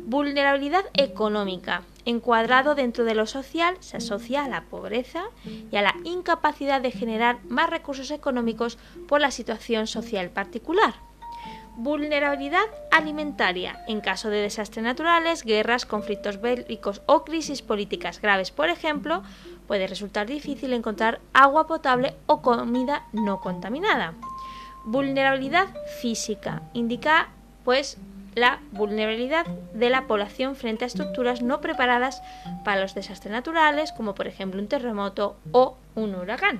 Vulnerabilidad 0.06 0.86
económica. 0.94 1.82
Encuadrado 2.06 2.76
dentro 2.76 3.06
de 3.06 3.16
lo 3.16 3.26
social, 3.26 3.76
se 3.80 3.98
asocia 3.98 4.46
a 4.46 4.48
la 4.48 4.62
pobreza 4.66 5.24
y 5.72 5.76
a 5.78 5.82
la 5.82 5.96
incapacidad 6.04 6.80
de 6.80 6.92
generar 6.92 7.40
más 7.50 7.72
recursos 7.72 8.12
económicos 8.12 8.78
por 9.08 9.20
la 9.20 9.32
situación 9.32 9.88
social 9.88 10.30
particular. 10.30 10.94
Vulnerabilidad 11.76 12.66
alimentaria. 12.92 13.84
En 13.88 14.00
caso 14.00 14.30
de 14.30 14.42
desastres 14.42 14.84
naturales, 14.84 15.44
guerras, 15.44 15.88
conflictos 15.88 16.40
bélicos 16.40 17.02
o 17.08 17.24
crisis 17.24 17.64
políticas 17.64 18.22
graves, 18.22 18.52
por 18.52 18.70
ejemplo, 18.70 19.24
puede 19.68 19.88
resultar 19.88 20.28
difícil 20.28 20.72
encontrar 20.74 21.20
agua 21.34 21.66
potable 21.66 22.14
o 22.28 22.44
comida 22.44 23.08
no 23.12 23.42
contaminada. 23.42 24.14
Vulnerabilidad 24.86 25.68
física 26.00 26.62
indica 26.74 27.30
pues 27.64 27.98
la 28.36 28.60
vulnerabilidad 28.72 29.46
de 29.74 29.89
la 29.89 30.08
población 30.08 30.56
frente 30.56 30.84
a 30.84 30.88
estructuras 30.88 31.42
no 31.42 31.62
preparadas 31.62 32.22
para 32.63 32.82
los 32.82 32.94
desastres 32.94 33.32
naturales, 33.32 33.92
como 33.94 34.13
por 34.13 34.27
ejemplo 34.27 34.62
un 34.62 34.68
terremoto 34.68 35.38
o 35.51 35.77
un 35.96 36.15
huracán. 36.15 36.60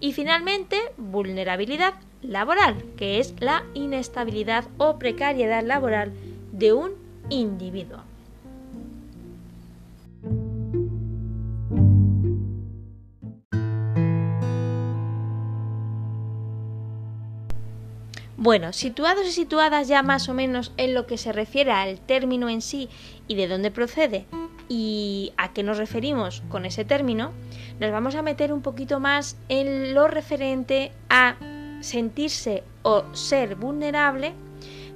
Y 0.00 0.12
finalmente, 0.12 0.76
vulnerabilidad 0.96 1.94
laboral, 2.20 2.82
que 2.96 3.20
es 3.20 3.34
la 3.40 3.64
inestabilidad 3.74 4.64
o 4.76 4.98
precariedad 4.98 5.62
laboral 5.62 6.12
de 6.52 6.72
un 6.72 6.92
individuo. 7.30 8.00
Bueno, 18.44 18.74
situados 18.74 19.26
y 19.26 19.32
situadas 19.32 19.88
ya 19.88 20.02
más 20.02 20.28
o 20.28 20.34
menos 20.34 20.74
en 20.76 20.92
lo 20.92 21.06
que 21.06 21.16
se 21.16 21.32
refiere 21.32 21.72
al 21.72 21.98
término 21.98 22.50
en 22.50 22.60
sí 22.60 22.90
y 23.26 23.36
de 23.36 23.48
dónde 23.48 23.70
procede 23.70 24.26
y 24.68 25.32
a 25.38 25.54
qué 25.54 25.62
nos 25.62 25.78
referimos 25.78 26.42
con 26.50 26.66
ese 26.66 26.84
término, 26.84 27.32
nos 27.80 27.90
vamos 27.90 28.16
a 28.16 28.20
meter 28.20 28.52
un 28.52 28.60
poquito 28.60 29.00
más 29.00 29.38
en 29.48 29.94
lo 29.94 30.08
referente 30.08 30.92
a 31.08 31.36
sentirse 31.80 32.64
o 32.82 33.04
ser 33.14 33.54
vulnerable 33.54 34.34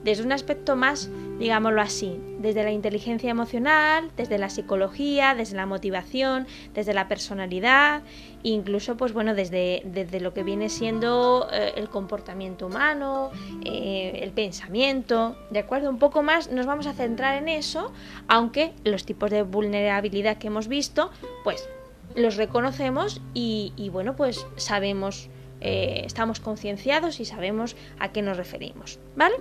desde 0.04 0.24
un 0.24 0.32
aspecto 0.32 0.76
más, 0.76 1.08
digámoslo 1.38 1.80
así, 1.80 2.18
desde 2.38 2.64
la 2.64 2.72
inteligencia 2.72 3.30
emocional, 3.30 4.10
desde 4.16 4.38
la 4.38 4.50
psicología, 4.50 5.34
desde 5.34 5.56
la 5.56 5.66
motivación, 5.66 6.46
desde 6.74 6.94
la 6.94 7.08
personalidad, 7.08 8.02
incluso 8.42 8.96
pues 8.96 9.12
bueno, 9.12 9.34
desde, 9.34 9.82
desde 9.84 10.20
lo 10.20 10.34
que 10.34 10.42
viene 10.42 10.68
siendo 10.68 11.48
eh, 11.52 11.72
el 11.76 11.88
comportamiento 11.88 12.66
humano, 12.66 13.30
eh, 13.64 14.20
el 14.22 14.32
pensamiento, 14.32 15.36
¿de 15.50 15.60
acuerdo? 15.60 15.90
Un 15.90 15.98
poco 15.98 16.22
más 16.22 16.50
nos 16.50 16.66
vamos 16.66 16.86
a 16.86 16.92
centrar 16.92 17.36
en 17.36 17.48
eso, 17.48 17.92
aunque 18.26 18.72
los 18.84 19.04
tipos 19.04 19.30
de 19.30 19.42
vulnerabilidad 19.42 20.38
que 20.38 20.48
hemos 20.48 20.68
visto, 20.68 21.10
pues 21.44 21.68
los 22.14 22.36
reconocemos 22.36 23.20
y, 23.34 23.72
y 23.76 23.90
bueno, 23.90 24.16
pues 24.16 24.46
sabemos 24.56 25.30
eh, 25.60 26.02
estamos 26.04 26.38
concienciados 26.40 27.18
y 27.20 27.24
sabemos 27.24 27.76
a 27.98 28.12
qué 28.12 28.22
nos 28.22 28.36
referimos. 28.36 28.98
¿Vale? 29.16 29.36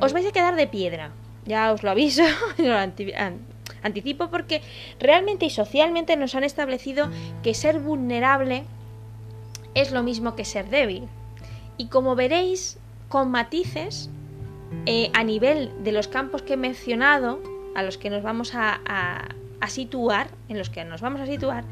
Os 0.00 0.12
vais 0.12 0.26
a 0.26 0.32
quedar 0.32 0.56
de 0.56 0.66
piedra, 0.66 1.12
ya 1.48 1.72
os 1.72 1.82
lo 1.82 1.90
aviso, 1.90 2.22
anticipo 3.82 4.28
porque 4.28 4.62
realmente 5.00 5.46
y 5.46 5.50
socialmente 5.50 6.16
nos 6.16 6.34
han 6.34 6.44
establecido 6.44 7.08
que 7.42 7.54
ser 7.54 7.80
vulnerable 7.80 8.64
es 9.74 9.90
lo 9.90 10.02
mismo 10.02 10.36
que 10.36 10.44
ser 10.44 10.68
débil. 10.68 11.08
Y 11.76 11.86
como 11.86 12.14
veréis, 12.14 12.78
con 13.08 13.30
matices, 13.30 14.10
eh, 14.86 15.10
a 15.14 15.24
nivel 15.24 15.72
de 15.82 15.92
los 15.92 16.08
campos 16.08 16.42
que 16.42 16.54
he 16.54 16.56
mencionado, 16.56 17.40
a 17.74 17.82
los 17.82 17.96
que 17.96 18.10
nos 18.10 18.22
vamos 18.22 18.54
a, 18.54 18.80
a 19.60 19.68
situar, 19.68 20.28
en 20.48 20.58
los 20.58 20.70
que 20.70 20.84
nos 20.84 21.00
vamos 21.00 21.20
a 21.20 21.26
situar, 21.26 21.64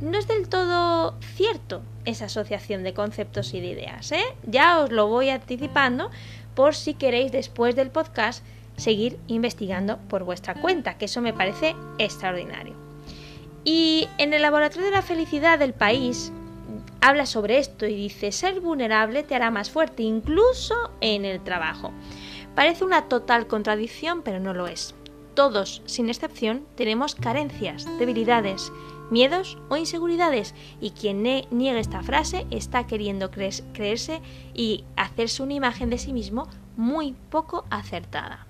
no 0.00 0.18
es 0.18 0.26
del 0.26 0.48
todo 0.48 1.14
cierto 1.20 1.82
esa 2.04 2.26
asociación 2.26 2.82
de 2.82 2.94
conceptos 2.94 3.52
y 3.54 3.60
de 3.60 3.68
ideas. 3.68 4.12
¿eh? 4.12 4.24
Ya 4.46 4.80
os 4.80 4.90
lo 4.90 5.08
voy 5.08 5.28
anticipando 5.28 6.10
por 6.54 6.74
si 6.74 6.94
queréis 6.94 7.32
después 7.32 7.76
del 7.76 7.90
podcast 7.90 8.44
seguir 8.80 9.18
investigando 9.26 9.98
por 10.08 10.24
vuestra 10.24 10.54
cuenta, 10.54 10.96
que 10.98 11.04
eso 11.04 11.20
me 11.20 11.32
parece 11.32 11.76
extraordinario. 11.98 12.74
Y 13.64 14.08
en 14.18 14.32
el 14.32 14.42
Laboratorio 14.42 14.86
de 14.86 14.96
la 14.96 15.02
Felicidad 15.02 15.58
del 15.58 15.74
país 15.74 16.32
habla 17.00 17.26
sobre 17.26 17.58
esto 17.58 17.86
y 17.86 17.94
dice, 17.94 18.32
ser 18.32 18.60
vulnerable 18.60 19.22
te 19.22 19.34
hará 19.34 19.50
más 19.50 19.70
fuerte, 19.70 20.02
incluso 20.02 20.74
en 21.00 21.24
el 21.24 21.42
trabajo. 21.42 21.92
Parece 22.54 22.84
una 22.84 23.08
total 23.08 23.46
contradicción, 23.46 24.22
pero 24.22 24.40
no 24.40 24.54
lo 24.54 24.66
es. 24.66 24.94
Todos, 25.34 25.82
sin 25.86 26.08
excepción, 26.08 26.66
tenemos 26.74 27.14
carencias, 27.14 27.86
debilidades, 27.98 28.72
miedos 29.10 29.58
o 29.68 29.76
inseguridades 29.76 30.54
y 30.80 30.90
quien 30.90 31.22
niegue 31.22 31.78
esta 31.78 32.02
frase 32.02 32.46
está 32.50 32.86
queriendo 32.86 33.30
creerse 33.30 34.20
y 34.54 34.84
hacerse 34.96 35.42
una 35.42 35.54
imagen 35.54 35.90
de 35.90 35.98
sí 35.98 36.12
mismo 36.12 36.48
muy 36.76 37.14
poco 37.30 37.64
acertada. 37.70 38.46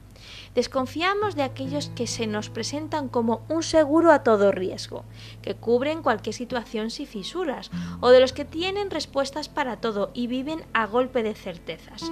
Desconfiamos 0.54 1.36
de 1.36 1.44
aquellos 1.44 1.90
que 1.94 2.08
se 2.08 2.26
nos 2.26 2.50
presentan 2.50 3.08
como 3.08 3.42
un 3.48 3.62
seguro 3.62 4.10
a 4.10 4.24
todo 4.24 4.50
riesgo, 4.50 5.04
que 5.42 5.54
cubren 5.54 6.02
cualquier 6.02 6.34
situación 6.34 6.90
sin 6.90 7.06
fisuras, 7.06 7.70
o 8.00 8.10
de 8.10 8.18
los 8.18 8.32
que 8.32 8.44
tienen 8.44 8.90
respuestas 8.90 9.48
para 9.48 9.76
todo 9.76 10.10
y 10.12 10.26
viven 10.26 10.64
a 10.72 10.86
golpe 10.86 11.22
de 11.22 11.34
certezas. 11.34 12.10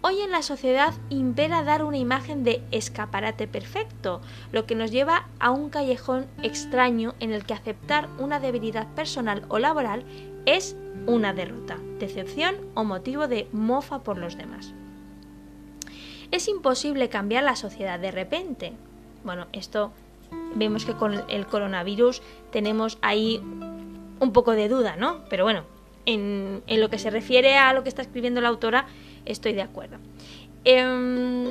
Hoy 0.00 0.20
en 0.20 0.30
la 0.30 0.42
sociedad 0.42 0.94
impera 1.08 1.62
dar 1.62 1.84
una 1.84 1.98
imagen 1.98 2.44
de 2.44 2.62
escaparate 2.70 3.48
perfecto, 3.48 4.20
lo 4.52 4.64
que 4.64 4.74
nos 4.76 4.90
lleva 4.90 5.28
a 5.38 5.50
un 5.50 5.70
callejón 5.70 6.26
extraño 6.42 7.14
en 7.20 7.32
el 7.32 7.44
que 7.44 7.54
aceptar 7.54 8.08
una 8.18 8.38
debilidad 8.40 8.86
personal 8.94 9.44
o 9.48 9.58
laboral 9.58 10.04
es 10.46 10.76
una 11.06 11.32
derrota, 11.32 11.78
decepción 11.98 12.56
o 12.74 12.84
motivo 12.84 13.28
de 13.28 13.48
mofa 13.52 14.00
por 14.00 14.18
los 14.18 14.36
demás. 14.36 14.72
Es 16.30 16.48
imposible 16.48 17.08
cambiar 17.08 17.44
la 17.44 17.56
sociedad 17.56 17.98
de 17.98 18.10
repente. 18.10 18.72
Bueno, 19.24 19.46
esto 19.52 19.92
vemos 20.54 20.84
que 20.84 20.94
con 20.94 21.22
el 21.28 21.46
coronavirus 21.46 22.22
tenemos 22.50 22.98
ahí 23.02 23.40
un 24.20 24.32
poco 24.32 24.52
de 24.52 24.68
duda, 24.68 24.96
¿no? 24.96 25.24
Pero 25.30 25.44
bueno, 25.44 25.64
en, 26.06 26.62
lo 26.66 26.90
que 26.90 26.98
se 26.98 27.10
refiere 27.10 27.56
a 27.56 27.72
lo 27.72 27.82
que 27.82 27.88
está 27.88 28.02
escribiendo 28.02 28.40
la 28.40 28.48
autora, 28.48 28.86
estoy 29.24 29.52
de 29.52 29.62
acuerdo. 29.62 29.98
Em, 30.64 31.50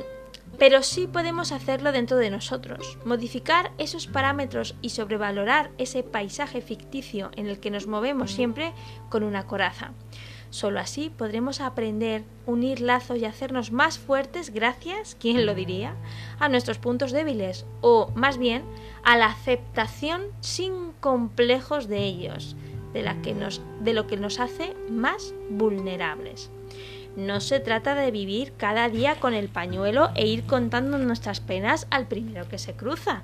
pero 0.58 0.82
sí 0.82 1.06
podemos 1.06 1.52
hacerlo 1.52 1.92
dentro 1.92 2.16
de 2.16 2.30
nosotros, 2.30 2.98
modificar 3.04 3.72
esos 3.78 4.06
parámetros 4.06 4.74
y 4.82 4.90
sobrevalorar 4.90 5.70
ese 5.78 6.02
paisaje 6.02 6.60
ficticio 6.60 7.30
en 7.36 7.46
el 7.46 7.60
que 7.60 7.70
nos 7.70 7.86
movemos 7.86 8.32
siempre 8.32 8.72
con 9.08 9.22
una 9.22 9.46
coraza. 9.46 9.92
Solo 10.50 10.80
así 10.80 11.10
podremos 11.10 11.60
aprender, 11.60 12.24
unir 12.46 12.80
lazos 12.80 13.18
y 13.18 13.26
hacernos 13.26 13.70
más 13.70 13.98
fuertes 13.98 14.50
gracias, 14.50 15.16
¿quién 15.20 15.44
lo 15.44 15.54
diría?, 15.54 15.94
a 16.38 16.48
nuestros 16.48 16.78
puntos 16.78 17.12
débiles 17.12 17.66
o, 17.82 18.10
más 18.14 18.38
bien, 18.38 18.62
a 19.04 19.16
la 19.16 19.26
aceptación 19.26 20.22
sin 20.40 20.92
complejos 21.00 21.86
de 21.86 22.04
ellos, 22.04 22.56
de, 22.94 23.92
lo 23.92 24.06
que 24.06 24.16
nos 24.16 24.40
hace 24.40 24.74
más 24.90 25.34
vulnerables. 25.50 26.50
No 27.14 27.40
se 27.40 27.60
trata 27.60 27.94
de 27.94 28.10
vivir 28.10 28.52
cada 28.56 28.88
día 28.88 29.16
con 29.20 29.34
el 29.34 29.48
pañuelo 29.48 30.10
e 30.14 30.26
ir 30.26 30.44
contando 30.44 30.98
nuestras 30.98 31.40
penas 31.40 31.86
al 31.90 32.06
primero 32.06 32.48
que 32.48 32.58
se 32.58 32.74
cruza. 32.74 33.22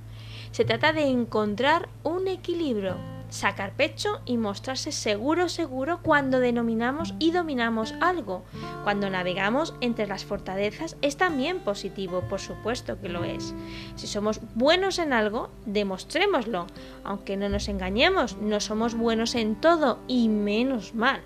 Se 0.50 0.64
trata 0.64 0.92
de 0.92 1.06
encontrar 1.06 1.88
un 2.02 2.28
equilibrio 2.28 2.96
sacar 3.34 3.72
pecho 3.72 4.20
y 4.24 4.36
mostrarse 4.36 4.92
seguro, 4.92 5.48
seguro 5.48 5.98
cuando 6.02 6.38
denominamos 6.38 7.14
y 7.18 7.32
dominamos 7.32 7.92
algo. 8.00 8.44
Cuando 8.84 9.10
navegamos 9.10 9.74
entre 9.80 10.06
las 10.06 10.24
fortalezas 10.24 10.96
es 11.02 11.16
también 11.16 11.58
positivo, 11.58 12.22
por 12.28 12.40
supuesto 12.40 13.00
que 13.00 13.08
lo 13.08 13.24
es. 13.24 13.52
Si 13.96 14.06
somos 14.06 14.40
buenos 14.54 15.00
en 15.00 15.12
algo, 15.12 15.50
demostrémoslo. 15.66 16.68
Aunque 17.02 17.36
no 17.36 17.48
nos 17.48 17.68
engañemos, 17.68 18.36
no 18.36 18.60
somos 18.60 18.94
buenos 18.94 19.34
en 19.34 19.60
todo 19.60 19.98
y 20.06 20.28
menos 20.28 20.94
mal. 20.94 21.20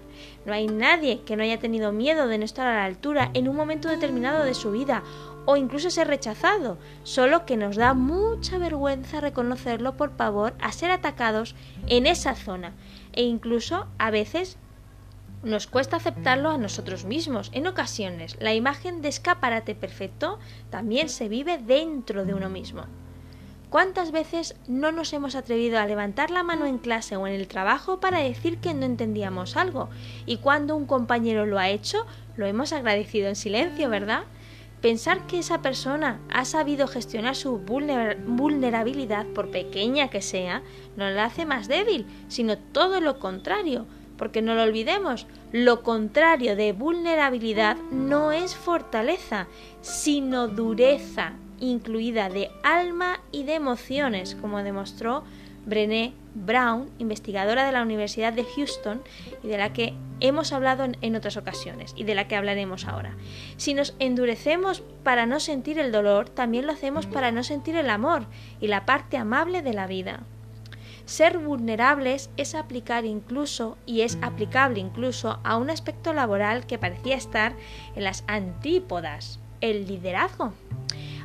No 0.46 0.54
hay 0.54 0.66
nadie 0.66 1.20
que 1.26 1.36
no 1.36 1.42
haya 1.42 1.58
tenido 1.58 1.92
miedo 1.92 2.26
de 2.26 2.38
no 2.38 2.44
estar 2.44 2.66
a 2.66 2.76
la 2.76 2.84
altura 2.84 3.30
en 3.34 3.48
un 3.48 3.56
momento 3.56 3.88
determinado 3.88 4.44
de 4.44 4.54
su 4.54 4.72
vida 4.72 5.02
o 5.50 5.56
incluso 5.56 5.88
ser 5.88 6.08
rechazado, 6.08 6.76
solo 7.04 7.46
que 7.46 7.56
nos 7.56 7.76
da 7.76 7.94
mucha 7.94 8.58
vergüenza 8.58 9.22
reconocerlo 9.22 9.96
por 9.96 10.10
pavor 10.10 10.52
a 10.60 10.72
ser 10.72 10.90
atacados 10.90 11.54
en 11.86 12.06
esa 12.06 12.34
zona 12.34 12.74
e 13.14 13.22
incluso 13.22 13.86
a 13.96 14.10
veces 14.10 14.58
nos 15.42 15.66
cuesta 15.66 15.96
aceptarlo 15.96 16.50
a 16.50 16.58
nosotros 16.58 17.06
mismos. 17.06 17.50
En 17.54 17.66
ocasiones, 17.66 18.36
la 18.40 18.52
imagen 18.52 19.00
de 19.00 19.08
escaparate 19.08 19.74
perfecto 19.74 20.38
también 20.68 21.08
se 21.08 21.30
vive 21.30 21.56
dentro 21.56 22.26
de 22.26 22.34
uno 22.34 22.50
mismo. 22.50 22.82
¿Cuántas 23.70 24.12
veces 24.12 24.54
no 24.66 24.92
nos 24.92 25.14
hemos 25.14 25.34
atrevido 25.34 25.78
a 25.78 25.86
levantar 25.86 26.30
la 26.30 26.42
mano 26.42 26.66
en 26.66 26.76
clase 26.76 27.16
o 27.16 27.26
en 27.26 27.32
el 27.32 27.48
trabajo 27.48 28.00
para 28.00 28.18
decir 28.18 28.58
que 28.58 28.74
no 28.74 28.84
entendíamos 28.84 29.56
algo? 29.56 29.88
Y 30.26 30.38
cuando 30.38 30.76
un 30.76 30.84
compañero 30.84 31.46
lo 31.46 31.58
ha 31.58 31.70
hecho, 31.70 32.04
lo 32.36 32.44
hemos 32.44 32.74
agradecido 32.74 33.28
en 33.28 33.36
silencio, 33.36 33.88
¿verdad? 33.88 34.24
Pensar 34.80 35.26
que 35.26 35.40
esa 35.40 35.60
persona 35.60 36.20
ha 36.30 36.44
sabido 36.44 36.86
gestionar 36.86 37.34
su 37.34 37.58
vulnerabilidad, 37.58 39.26
por 39.26 39.50
pequeña 39.50 40.08
que 40.08 40.22
sea, 40.22 40.62
no 40.96 41.10
la 41.10 41.24
hace 41.24 41.44
más 41.46 41.66
débil, 41.66 42.06
sino 42.28 42.56
todo 42.58 43.00
lo 43.00 43.18
contrario. 43.18 43.86
Porque 44.16 44.42
no 44.42 44.54
lo 44.54 44.62
olvidemos, 44.62 45.26
lo 45.52 45.82
contrario 45.82 46.56
de 46.56 46.72
vulnerabilidad 46.72 47.76
no 47.92 48.32
es 48.32 48.56
fortaleza, 48.56 49.46
sino 49.80 50.48
dureza, 50.48 51.34
incluida 51.60 52.28
de 52.28 52.50
alma 52.64 53.20
y 53.30 53.44
de 53.44 53.54
emociones, 53.54 54.36
como 54.40 54.62
demostró 54.62 55.22
Brené 55.66 56.14
Brown, 56.46 56.90
investigadora 56.98 57.66
de 57.66 57.72
la 57.72 57.82
Universidad 57.82 58.32
de 58.32 58.44
Houston 58.44 59.02
y 59.42 59.48
de 59.48 59.58
la 59.58 59.72
que 59.72 59.94
hemos 60.20 60.52
hablado 60.52 60.86
en, 61.00 61.16
otras 61.16 61.36
ocasiones 61.36 61.92
y 61.96 62.04
de 62.04 62.14
la 62.14 62.28
que 62.28 62.36
hablaremos 62.36 62.86
ahora. 62.86 63.16
Si 63.56 63.74
nos 63.74 63.94
endurecemos 63.98 64.82
para 65.02 65.26
no 65.26 65.40
sentir 65.40 65.78
el 65.78 65.92
dolor, 65.92 66.28
también 66.28 66.66
lo 66.66 66.72
hacemos 66.72 67.06
para 67.06 67.32
no 67.32 67.42
sentir 67.42 67.76
el 67.76 67.90
amor 67.90 68.26
y 68.60 68.68
la 68.68 68.86
parte 68.86 69.16
amable 69.16 69.62
de 69.62 69.74
la 69.74 69.86
vida. 69.86 70.22
Ser 71.04 71.38
vulnerables 71.38 72.28
es 72.36 72.54
aplicar 72.54 73.06
incluso 73.06 73.78
y 73.86 74.02
es 74.02 74.18
aplicable 74.20 74.80
incluso 74.80 75.40
a 75.42 75.56
un 75.56 75.70
aspecto 75.70 76.12
laboral 76.12 76.66
que 76.66 76.78
parecía 76.78 77.16
estar 77.16 77.54
en 77.96 78.04
las 78.04 78.24
antípodas, 78.26 79.40
el 79.62 79.86
liderazgo. 79.86 80.52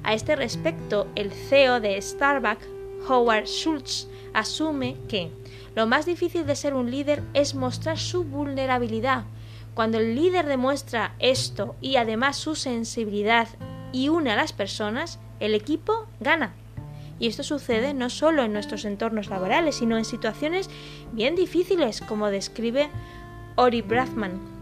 A 0.04 0.13
este 0.13 0.36
respecto, 0.36 1.08
el 1.15 1.32
CEO 1.32 1.82
de 1.82 2.02
Starbucks, 2.02 2.67
Howard 3.10 3.45
Schultz, 3.45 4.08
asume 4.34 4.98
que 5.08 5.32
lo 5.76 5.88
más 5.88 6.06
difícil 6.06 6.46
de 6.46 6.56
ser 6.56 6.74
un 6.74 6.91
líder 6.91 7.24
es 7.34 7.56
mostrar 7.56 7.98
su 7.98 8.24
vulnerabilidad. 8.24 9.26
Cuando 9.74 9.98
el 9.98 10.15
líder 10.15 10.46
demuestra 10.46 11.15
esto 11.19 11.76
y 11.82 11.96
además 11.96 12.38
su 12.38 12.56
sensibilidad 12.56 13.48
y 13.91 14.10
une 14.10 14.32
a 14.32 14.36
las 14.36 14.54
personas, 14.54 15.19
el 15.39 15.56
equipo 15.56 16.08
gana. 16.19 16.54
Y 17.19 17.28
esto 17.28 17.43
sucede 17.43 17.93
no 17.93 18.10
solo 18.10 18.43
en 18.43 18.54
nuestros 18.54 18.86
entornos 18.86 19.30
laborales, 19.30 19.76
sino 19.76 19.98
en 19.98 20.06
situaciones 20.06 20.69
bien 21.12 21.36
difíciles, 21.36 22.02
como 22.02 22.30
describe 22.30 22.89
Ori 23.56 23.82
Braffman, 23.82 24.53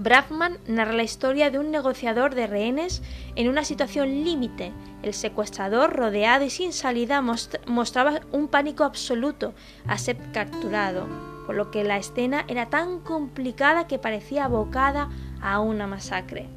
Braffman 0.00 0.56
narra 0.66 0.94
la 0.94 1.02
historia 1.02 1.50
de 1.50 1.58
un 1.58 1.70
negociador 1.70 2.34
de 2.34 2.46
rehenes 2.46 3.02
en 3.36 3.50
una 3.50 3.64
situación 3.64 4.24
límite. 4.24 4.72
El 5.02 5.12
secuestrador, 5.12 5.94
rodeado 5.94 6.42
y 6.42 6.48
sin 6.48 6.72
salida, 6.72 7.20
mostraba 7.20 8.20
un 8.32 8.48
pánico 8.48 8.84
absoluto 8.84 9.52
a 9.86 9.98
ser 9.98 10.16
capturado, 10.32 11.06
por 11.44 11.54
lo 11.54 11.70
que 11.70 11.84
la 11.84 11.98
escena 11.98 12.46
era 12.48 12.70
tan 12.70 13.00
complicada 13.00 13.86
que 13.86 13.98
parecía 13.98 14.46
abocada 14.46 15.10
a 15.42 15.60
una 15.60 15.86
masacre. 15.86 16.48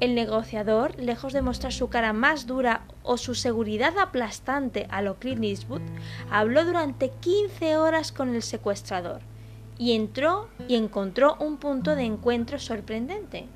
El 0.00 0.14
negociador, 0.14 0.94
lejos 0.98 1.32
de 1.32 1.40
mostrar 1.40 1.72
su 1.72 1.88
cara 1.88 2.12
más 2.12 2.46
dura 2.46 2.82
o 3.02 3.16
su 3.16 3.34
seguridad 3.34 3.96
aplastante 3.98 4.86
a 4.90 5.00
lo 5.00 5.18
Clint 5.18 5.44
Eastwood, 5.44 5.80
habló 6.30 6.66
durante 6.66 7.08
15 7.08 7.74
horas 7.78 8.12
con 8.12 8.34
el 8.34 8.42
secuestrador 8.42 9.31
y 9.78 9.92
entró 9.92 10.48
y 10.68 10.76
encontró 10.76 11.36
un 11.40 11.56
punto 11.56 11.96
de 11.96 12.04
encuentro 12.04 12.58
sorprendente. 12.58 13.46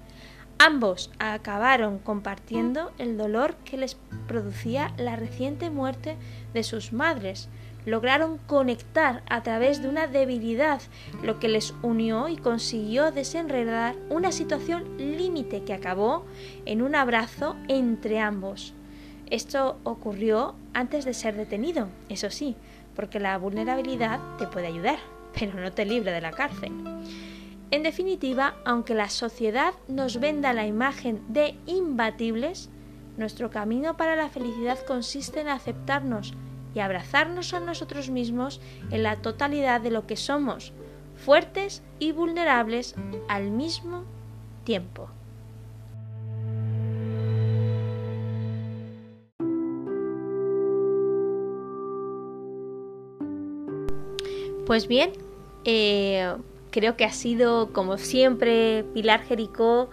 Ambos 0.58 1.10
acabaron 1.18 1.98
compartiendo 1.98 2.90
el 2.98 3.18
dolor 3.18 3.56
que 3.56 3.76
les 3.76 3.96
producía 4.26 4.94
la 4.96 5.14
reciente 5.14 5.68
muerte 5.68 6.16
de 6.54 6.62
sus 6.62 6.92
madres. 6.94 7.50
Lograron 7.84 8.38
conectar 8.38 9.22
a 9.28 9.42
través 9.42 9.82
de 9.82 9.88
una 9.88 10.06
debilidad, 10.06 10.80
lo 11.22 11.38
que 11.38 11.48
les 11.48 11.74
unió 11.82 12.28
y 12.28 12.36
consiguió 12.36 13.12
desenredar 13.12 13.94
una 14.08 14.32
situación 14.32 14.96
límite 14.96 15.62
que 15.62 15.74
acabó 15.74 16.24
en 16.64 16.80
un 16.80 16.94
abrazo 16.94 17.54
entre 17.68 18.18
ambos. 18.18 18.72
Esto 19.30 19.78
ocurrió 19.84 20.54
antes 20.72 21.04
de 21.04 21.12
ser 21.12 21.36
detenido, 21.36 21.88
eso 22.08 22.30
sí, 22.30 22.56
porque 22.94 23.20
la 23.20 23.36
vulnerabilidad 23.38 24.20
te 24.38 24.46
puede 24.46 24.68
ayudar 24.68 25.15
pero 25.38 25.60
no 25.60 25.72
te 25.72 25.84
libre 25.84 26.12
de 26.12 26.20
la 26.20 26.32
cárcel. 26.32 26.72
En 27.70 27.82
definitiva, 27.82 28.54
aunque 28.64 28.94
la 28.94 29.08
sociedad 29.08 29.74
nos 29.88 30.20
venda 30.20 30.52
la 30.52 30.66
imagen 30.66 31.22
de 31.28 31.56
imbatibles, 31.66 32.70
nuestro 33.16 33.50
camino 33.50 33.96
para 33.96 34.14
la 34.14 34.28
felicidad 34.28 34.78
consiste 34.86 35.40
en 35.40 35.48
aceptarnos 35.48 36.34
y 36.74 36.80
abrazarnos 36.80 37.54
a 37.54 37.60
nosotros 37.60 38.10
mismos 38.10 38.60
en 38.90 39.02
la 39.02 39.16
totalidad 39.16 39.80
de 39.80 39.90
lo 39.90 40.06
que 40.06 40.16
somos, 40.16 40.72
fuertes 41.16 41.82
y 41.98 42.12
vulnerables 42.12 42.94
al 43.28 43.50
mismo 43.50 44.04
tiempo. 44.64 45.08
Pues 54.66 54.88
bien, 54.88 55.12
eh, 55.66 56.32
creo 56.70 56.96
que 56.96 57.04
ha 57.04 57.12
sido, 57.12 57.72
como 57.72 57.98
siempre, 57.98 58.84
Pilar 58.94 59.22
Jericó 59.24 59.90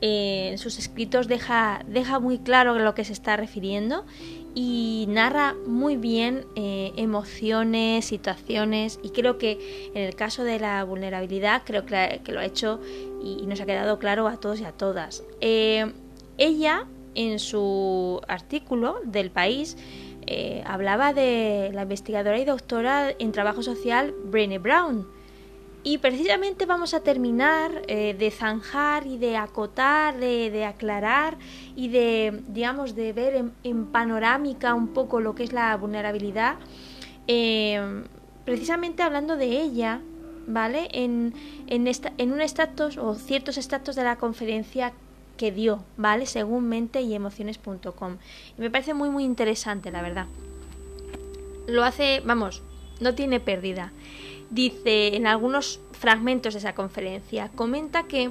eh, 0.00 0.48
en 0.50 0.58
sus 0.58 0.80
escritos 0.80 1.28
deja, 1.28 1.84
deja 1.86 2.18
muy 2.18 2.38
claro 2.38 2.72
a 2.72 2.78
lo 2.80 2.94
que 2.94 3.04
se 3.04 3.12
está 3.12 3.36
refiriendo 3.36 4.04
y 4.54 5.06
narra 5.08 5.54
muy 5.64 5.96
bien 5.96 6.44
eh, 6.56 6.92
emociones, 6.96 8.04
situaciones 8.04 8.98
y 9.04 9.10
creo 9.10 9.38
que 9.38 9.90
en 9.94 10.02
el 10.02 10.16
caso 10.16 10.42
de 10.42 10.58
la 10.58 10.82
vulnerabilidad 10.82 11.62
creo 11.64 11.86
que, 11.86 12.20
lo 12.26 12.40
ha 12.40 12.44
hecho 12.44 12.80
y, 13.22 13.46
nos 13.46 13.60
ha 13.60 13.66
quedado 13.66 14.00
claro 14.00 14.26
a 14.26 14.38
todos 14.38 14.60
y 14.60 14.64
a 14.64 14.72
todas. 14.72 15.22
Ella 15.40 16.86
en 17.14 17.38
su 17.38 18.20
artículo 18.26 19.00
del 19.04 19.30
país 19.30 19.76
hablaba 20.66 21.12
de 21.12 21.70
la 21.72 21.82
investigadora 21.82 22.38
y 22.38 22.44
doctora 22.44 23.14
en 23.18 23.32
trabajo 23.32 23.62
social 23.62 24.14
Brené 24.24 24.58
Brown 24.58 25.06
y 25.84 25.98
precisamente 25.98 26.64
vamos 26.64 26.94
a 26.94 27.00
terminar 27.00 27.82
eh, 27.88 28.14
de 28.16 28.30
zanjar 28.30 29.06
y 29.06 29.18
de 29.18 29.36
acotar, 29.36 30.16
de, 30.16 30.64
aclarar 30.64 31.36
y 31.74 31.88
de, 31.88 32.40
digamos, 32.48 32.94
de 32.94 33.12
ver 33.12 33.44
en, 33.64 33.86
panorámica 33.86 34.74
un 34.74 34.88
poco 34.88 35.20
lo 35.20 35.34
que 35.34 35.42
es 35.42 35.52
la 35.52 35.76
vulnerabilidad, 35.76 36.56
eh, 37.26 38.04
precisamente 38.44 39.02
hablando 39.02 39.36
de 39.36 39.60
ella, 39.60 40.00
¿vale? 40.46 40.88
En, 40.92 41.34
en, 41.66 41.88
esta, 41.88 42.12
en 42.16 42.32
un 42.32 42.40
estatus 42.40 42.96
o 42.96 43.16
ciertos 43.16 43.58
estatus 43.58 43.96
de 43.96 44.04
la 44.04 44.16
conferencia 44.16 44.92
que 45.36 45.52
dio, 45.52 45.82
¿vale? 45.96 46.26
Según 46.26 46.68
mente 46.68 47.00
y 47.02 47.14
emociones.com. 47.14 48.16
Y 48.58 48.60
me 48.60 48.70
parece 48.70 48.94
muy, 48.94 49.10
muy 49.10 49.24
interesante, 49.24 49.90
la 49.90 50.02
verdad. 50.02 50.26
Lo 51.66 51.84
hace, 51.84 52.20
vamos, 52.24 52.62
no 53.00 53.14
tiene 53.14 53.40
pérdida 53.40 53.92
dice 54.52 55.16
en 55.16 55.26
algunos 55.26 55.80
fragmentos 55.92 56.54
de 56.54 56.60
esa 56.60 56.74
conferencia, 56.74 57.50
comenta 57.54 58.04
que 58.04 58.30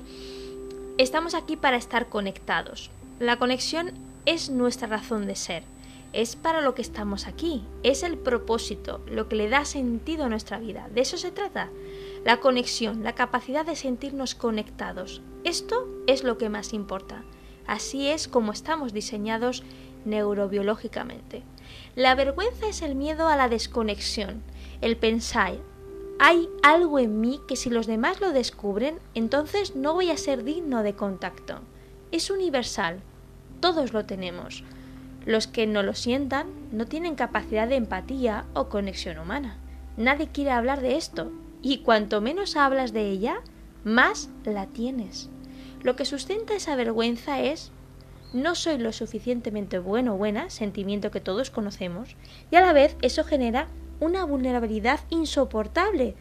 estamos 0.98 1.34
aquí 1.34 1.58
para 1.58 1.78
estar 1.78 2.10
conectados. 2.10 2.92
La 3.20 3.38
conexión 3.38 3.92
es 4.26 4.50
nuestra 4.50 4.88
razón 4.88 5.26
de 5.26 5.36
ser, 5.36 5.64
es 6.14 6.36
para 6.36 6.62
lo 6.62 6.76
que 6.76 6.84
estamos 6.84 7.28
aquí, 7.28 7.64
es 7.84 8.04
el 8.04 8.18
propósito, 8.18 9.02
lo 9.08 9.28
que 9.28 9.36
le 9.36 9.50
da 9.50 9.66
sentido 9.66 10.26
a 10.26 10.30
nuestra 10.30 10.60
vida. 10.60 10.88
De 10.94 11.02
eso 11.02 11.18
se 11.18 11.32
trata. 11.32 11.70
La 12.24 12.40
conexión, 12.40 13.04
la 13.04 13.14
capacidad 13.14 13.66
de 13.66 13.76
sentirnos 13.76 14.36
conectados. 14.36 15.22
Esto 15.44 15.88
es 16.08 16.24
lo 16.24 16.38
que 16.38 16.50
más 16.50 16.74
importa. 16.74 17.24
Así 17.66 18.10
es 18.10 18.28
como 18.28 18.52
estamos 18.52 18.94
diseñados 18.94 19.64
neurobiológicamente. 20.06 21.44
La 21.96 22.16
vergüenza 22.16 22.68
es 22.68 22.82
el 22.82 22.96
miedo 22.96 23.28
a 23.28 23.36
la 23.36 23.50
desconexión, 23.50 24.44
el 24.82 24.98
pensar, 24.98 25.56
hay 26.24 26.48
algo 26.62 27.00
en 27.00 27.20
mí 27.20 27.42
que 27.48 27.56
si 27.56 27.72
los 27.72 27.88
demás 27.88 28.22
lo 28.22 28.32
descubren, 28.32 29.00
entonces 29.16 29.76
no 29.76 29.94
voy 29.96 30.12
a 30.12 30.18
ser 30.18 30.44
digno 30.44 30.84
de 30.84 30.94
contacto. 30.94 31.62
Es 32.12 32.30
universal, 32.30 33.02
todos 33.60 33.92
lo 33.92 34.06
tenemos. 34.06 34.64
Los 35.26 35.48
que 35.48 35.66
no 35.66 35.82
lo 35.82 35.96
sientan 35.96 36.46
no 36.72 36.86
tienen 36.86 37.16
capacidad 37.16 37.68
de 37.68 37.76
empatía 37.78 38.46
o 38.54 38.70
conexión 38.70 39.18
humana. 39.18 39.58
Nadie 39.98 40.28
quiere 40.28 40.52
hablar 40.52 40.82
de 40.82 40.96
esto, 40.96 41.32
y 41.62 41.80
cuanto 41.80 42.22
menos 42.22 42.56
hablas 42.56 42.94
de 42.94 43.10
ella, 43.10 43.42
más 43.84 44.30
la 44.46 44.68
tienes. 44.68 45.30
Lo 45.84 45.96
que 45.96 46.06
sustenta 46.06 46.56
esa 46.56 46.76
vergüenza 46.76 47.42
es 47.42 47.72
no 48.34 48.56
soy 48.56 48.78
lo 48.78 48.94
suficientemente 48.94 49.80
bueno 49.80 50.14
o 50.14 50.18
buena, 50.18 50.50
sentimiento 50.50 51.12
que 51.12 51.20
todos 51.20 51.50
conocemos, 51.50 52.16
y 52.50 52.56
a 52.56 52.62
la 52.62 52.74
vez 52.74 52.96
eso 53.02 53.24
genera 53.24 53.68
una 54.00 54.24
vulnerabilidad 54.24 55.02
insoportable 55.10 56.16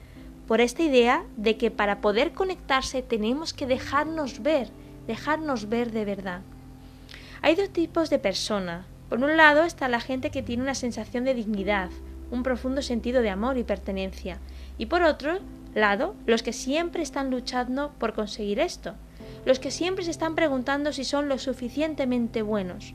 por 0.49 0.61
esta 0.61 0.83
idea 0.83 1.25
de 1.37 1.57
que 1.57 1.71
para 1.71 2.01
poder 2.01 2.33
conectarse 2.33 3.03
tenemos 3.03 3.53
que 3.55 3.67
dejarnos 3.67 4.43
ver, 4.43 4.69
dejarnos 5.07 5.69
ver 5.69 5.93
de 5.93 6.05
verdad. 6.05 6.41
Hay 7.43 7.55
dos 7.55 7.71
tipos 7.71 8.11
de 8.11 8.19
personas. 8.19 8.85
Por 9.09 9.23
un 9.23 9.37
lado 9.37 9.63
está 9.63 9.89
la 9.89 10.01
gente 10.01 10.31
que 10.31 10.43
tiene 10.43 10.63
una 10.63 10.75
sensación 10.75 11.25
de 11.25 11.35
dignidad, 11.35 11.91
un 12.31 12.43
profundo 12.43 12.83
sentido 12.83 13.23
de 13.23 13.31
amor 13.31 13.59
y 13.59 13.65
pertenencia. 13.65 14.39
Y 14.81 14.87
por 14.87 15.03
otro 15.03 15.41
lado, 15.75 16.15
los 16.25 16.43
que 16.43 16.55
siempre 16.55 17.03
están 17.03 17.31
luchando 17.31 17.93
por 17.99 18.15
conseguir 18.15 18.59
esto. 18.59 18.95
Los 19.45 19.59
que 19.59 19.71
siempre 19.71 20.07
se 20.07 20.11
están 20.11 20.35
preguntando 20.35 20.95
si 20.95 21.05
son 21.05 21.29
lo 21.29 21.37
suficientemente 21.37 22.41
buenos. 22.41 22.95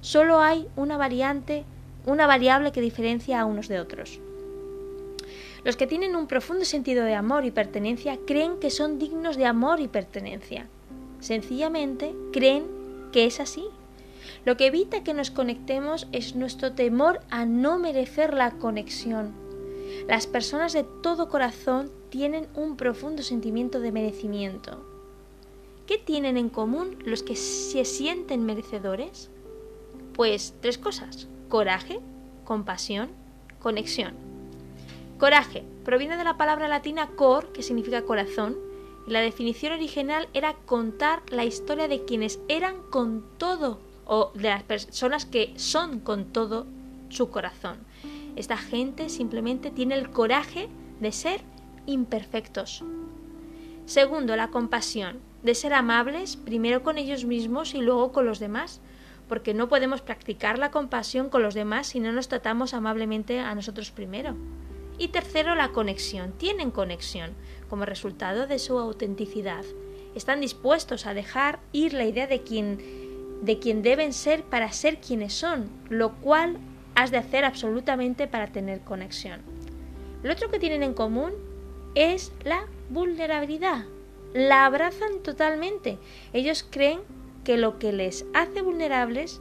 Solo 0.00 0.38
hay 0.38 0.68
una 0.76 0.96
variante 0.96 1.64
una 2.04 2.28
variable 2.28 2.70
que 2.70 2.80
diferencia 2.80 3.40
a 3.40 3.44
unos 3.44 3.66
de 3.66 3.80
otros. 3.80 4.20
Los 5.64 5.76
que 5.76 5.88
tienen 5.88 6.14
un 6.14 6.28
profundo 6.28 6.64
sentido 6.64 7.04
de 7.04 7.16
amor 7.16 7.44
y 7.44 7.50
pertenencia 7.50 8.16
creen 8.24 8.60
que 8.60 8.70
son 8.70 9.00
dignos 9.00 9.36
de 9.36 9.46
amor 9.46 9.80
y 9.80 9.88
pertenencia. 9.88 10.68
Sencillamente 11.18 12.14
creen 12.32 12.66
que 13.10 13.26
es 13.26 13.40
así. 13.40 13.64
Lo 14.44 14.56
que 14.56 14.66
evita 14.66 15.02
que 15.02 15.12
nos 15.12 15.32
conectemos 15.32 16.06
es 16.12 16.36
nuestro 16.36 16.74
temor 16.74 17.20
a 17.30 17.46
no 17.46 17.80
merecer 17.80 18.32
la 18.32 18.52
conexión. 18.52 19.45
Las 20.08 20.26
personas 20.26 20.72
de 20.72 20.84
todo 20.84 21.28
corazón 21.28 21.90
tienen 22.10 22.48
un 22.54 22.76
profundo 22.76 23.22
sentimiento 23.22 23.80
de 23.80 23.92
merecimiento. 23.92 24.84
¿Qué 25.86 25.98
tienen 25.98 26.36
en 26.36 26.48
común 26.48 26.98
los 27.04 27.22
que 27.22 27.36
se 27.36 27.84
sienten 27.84 28.44
merecedores? 28.44 29.30
Pues 30.14 30.54
tres 30.60 30.78
cosas 30.78 31.28
coraje, 31.48 32.00
compasión, 32.44 33.10
conexión. 33.60 34.14
Coraje 35.18 35.64
proviene 35.84 36.16
de 36.16 36.24
la 36.24 36.36
palabra 36.36 36.68
latina 36.68 37.08
cor, 37.16 37.52
que 37.52 37.62
significa 37.62 38.02
corazón, 38.02 38.56
y 39.06 39.10
la 39.10 39.20
definición 39.20 39.72
original 39.72 40.28
era 40.34 40.54
contar 40.66 41.22
la 41.30 41.44
historia 41.44 41.88
de 41.88 42.04
quienes 42.04 42.40
eran 42.48 42.82
con 42.90 43.24
todo, 43.38 43.78
o 44.04 44.32
de 44.34 44.50
las 44.50 44.62
personas 44.62 45.24
que 45.24 45.54
son 45.56 46.00
con 46.00 46.26
todo 46.26 46.66
su 47.08 47.30
corazón. 47.30 47.78
Esta 48.36 48.56
gente 48.56 49.08
simplemente 49.08 49.70
tiene 49.70 49.94
el 49.94 50.10
coraje 50.10 50.68
de 51.00 51.10
ser 51.10 51.40
imperfectos. 51.86 52.84
Segundo, 53.86 54.36
la 54.36 54.48
compasión, 54.48 55.20
de 55.42 55.54
ser 55.54 55.72
amables 55.72 56.36
primero 56.36 56.82
con 56.82 56.98
ellos 56.98 57.24
mismos 57.24 57.74
y 57.74 57.78
luego 57.78 58.12
con 58.12 58.26
los 58.26 58.38
demás, 58.38 58.80
porque 59.28 59.54
no 59.54 59.68
podemos 59.68 60.02
practicar 60.02 60.58
la 60.58 60.70
compasión 60.70 61.30
con 61.30 61.42
los 61.42 61.54
demás 61.54 61.88
si 61.88 62.00
no 62.00 62.12
nos 62.12 62.28
tratamos 62.28 62.74
amablemente 62.74 63.40
a 63.40 63.54
nosotros 63.54 63.90
primero. 63.90 64.36
Y 64.98 65.08
tercero, 65.08 65.54
la 65.54 65.72
conexión. 65.72 66.32
Tienen 66.32 66.70
conexión 66.70 67.32
como 67.68 67.84
resultado 67.84 68.46
de 68.46 68.58
su 68.58 68.78
autenticidad. 68.78 69.64
Están 70.14 70.40
dispuestos 70.40 71.06
a 71.06 71.14
dejar 71.14 71.60
ir 71.72 71.92
la 71.92 72.04
idea 72.04 72.26
de 72.26 72.42
quién 72.42 73.06
de 73.42 73.58
quién 73.58 73.82
deben 73.82 74.14
ser 74.14 74.42
para 74.44 74.72
ser 74.72 74.98
quienes 74.98 75.34
son, 75.34 75.68
lo 75.90 76.14
cual 76.16 76.58
has 76.96 77.10
de 77.10 77.18
hacer 77.18 77.44
absolutamente 77.44 78.26
para 78.26 78.48
tener 78.48 78.80
conexión. 78.80 79.42
Lo 80.22 80.32
otro 80.32 80.50
que 80.50 80.58
tienen 80.58 80.82
en 80.82 80.94
común 80.94 81.32
es 81.94 82.32
la 82.42 82.66
vulnerabilidad. 82.90 83.84
La 84.34 84.66
abrazan 84.66 85.22
totalmente. 85.22 85.98
Ellos 86.32 86.66
creen 86.68 87.00
que 87.44 87.56
lo 87.56 87.78
que 87.78 87.92
les 87.92 88.26
hace 88.34 88.62
vulnerables 88.62 89.40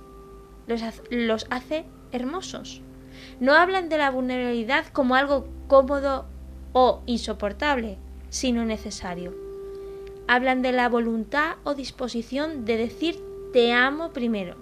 los, 0.67 1.47
hace 1.49 1.85
hermosos. 2.11 2.81
No 3.39 3.53
hablan 3.53 3.89
de 3.89 3.97
la 3.97 4.11
vulnerabilidad 4.11 4.87
como 4.87 5.15
algo 5.15 5.47
cómodo 5.67 6.25
o 6.73 7.01
insoportable, 7.05 7.97
sino 8.29 8.65
necesario. 8.65 9.33
Hablan 10.27 10.61
de 10.61 10.71
la 10.71 10.89
voluntad 10.89 11.55
o 11.63 11.73
disposición 11.73 12.65
de 12.65 12.77
decir 12.77 13.19
te 13.53 13.71
amo 13.71 14.11
primero, 14.11 14.57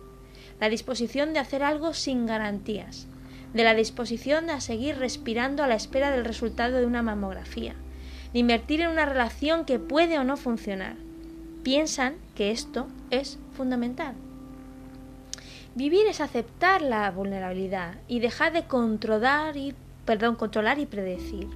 la 0.63 0.69
disposición 0.69 1.34
de 1.34 1.39
hacer 1.39 1.62
algo 1.62 1.93
sin 1.93 2.26
garantías, 2.26 3.06
de 3.54 3.65
la 3.65 3.76
disposición 3.76 4.49
a 4.49 4.62
seguir 4.62 4.97
respirando 4.97 5.62
a 5.62 5.67
la 5.67 5.76
espera 5.76 6.10
del 6.10 6.23
resultado 6.23 6.78
de 6.78 6.86
una 6.86 7.02
mamografía, 7.02 7.76
de 8.32 8.39
invertir 8.39 8.80
en 8.80 8.88
una 8.88 9.06
relación 9.06 9.65
que 9.65 9.78
puede 9.78 10.17
o 10.17 10.23
no 10.23 10.38
funcionar, 10.38 10.95
piensan 11.63 12.15
que 12.34 12.52
esto 12.52 12.88
es 13.10 13.39
fundamental. 13.58 14.15
Vivir 15.76 16.08
es 16.08 16.21
aceptar 16.21 16.82
la 16.82 17.12
vulnerabilidad 17.12 17.95
y 18.08 18.21
dejar 18.21 18.54
de 18.54 18.63
controlar 18.63 19.58
y, 19.58 19.76
perdón, 20.06 20.38
controlar 20.38 20.80
y 20.80 20.86
predecir. 20.86 21.49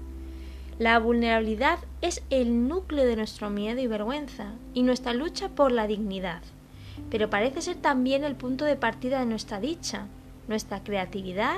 La 0.80 1.00
vulnerabilidad 1.00 1.80
es 2.02 2.22
el 2.30 2.68
núcleo 2.68 3.06
de 3.06 3.16
nuestro 3.16 3.50
miedo 3.52 3.80
y 3.80 3.88
vergüenza 3.88 4.52
y 4.74 4.84
nuestra 4.84 5.14
lucha 5.14 5.48
por 5.48 5.72
la 5.72 5.88
dignidad, 5.88 6.42
pero 7.10 7.30
parece 7.30 7.62
ser 7.62 7.78
también 7.78 8.24
el 8.24 8.36
punto 8.36 8.66
de 8.66 8.76
partida 8.76 9.20
de 9.20 9.26
nuestra 9.26 9.60
dicha, 9.60 10.08
nuestra 10.48 10.84
creatividad, 10.84 11.56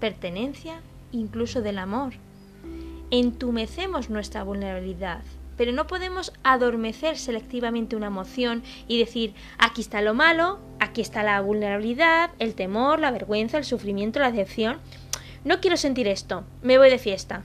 pertenencia, 0.00 0.80
incluso 1.12 1.62
del 1.62 1.78
amor. 1.78 2.14
Entumecemos 3.10 4.10
nuestra 4.10 4.42
vulnerabilidad, 4.42 5.22
pero 5.56 5.72
no 5.72 5.86
podemos 5.86 6.32
adormecer 6.44 7.18
selectivamente 7.18 7.96
una 7.96 8.06
emoción 8.06 8.62
y 8.86 8.98
decir 8.98 9.34
aquí 9.58 9.80
está 9.80 10.02
lo 10.02 10.14
malo, 10.14 10.58
aquí 10.78 11.00
está 11.00 11.22
la 11.22 11.40
vulnerabilidad, 11.40 12.30
el 12.38 12.54
temor, 12.54 13.00
la 13.00 13.10
vergüenza, 13.10 13.58
el 13.58 13.64
sufrimiento, 13.64 14.20
la 14.20 14.30
decepción. 14.30 14.78
No 15.44 15.60
quiero 15.60 15.76
sentir 15.76 16.06
esto, 16.06 16.44
me 16.62 16.78
voy 16.78 16.90
de 16.90 16.98
fiesta. 16.98 17.42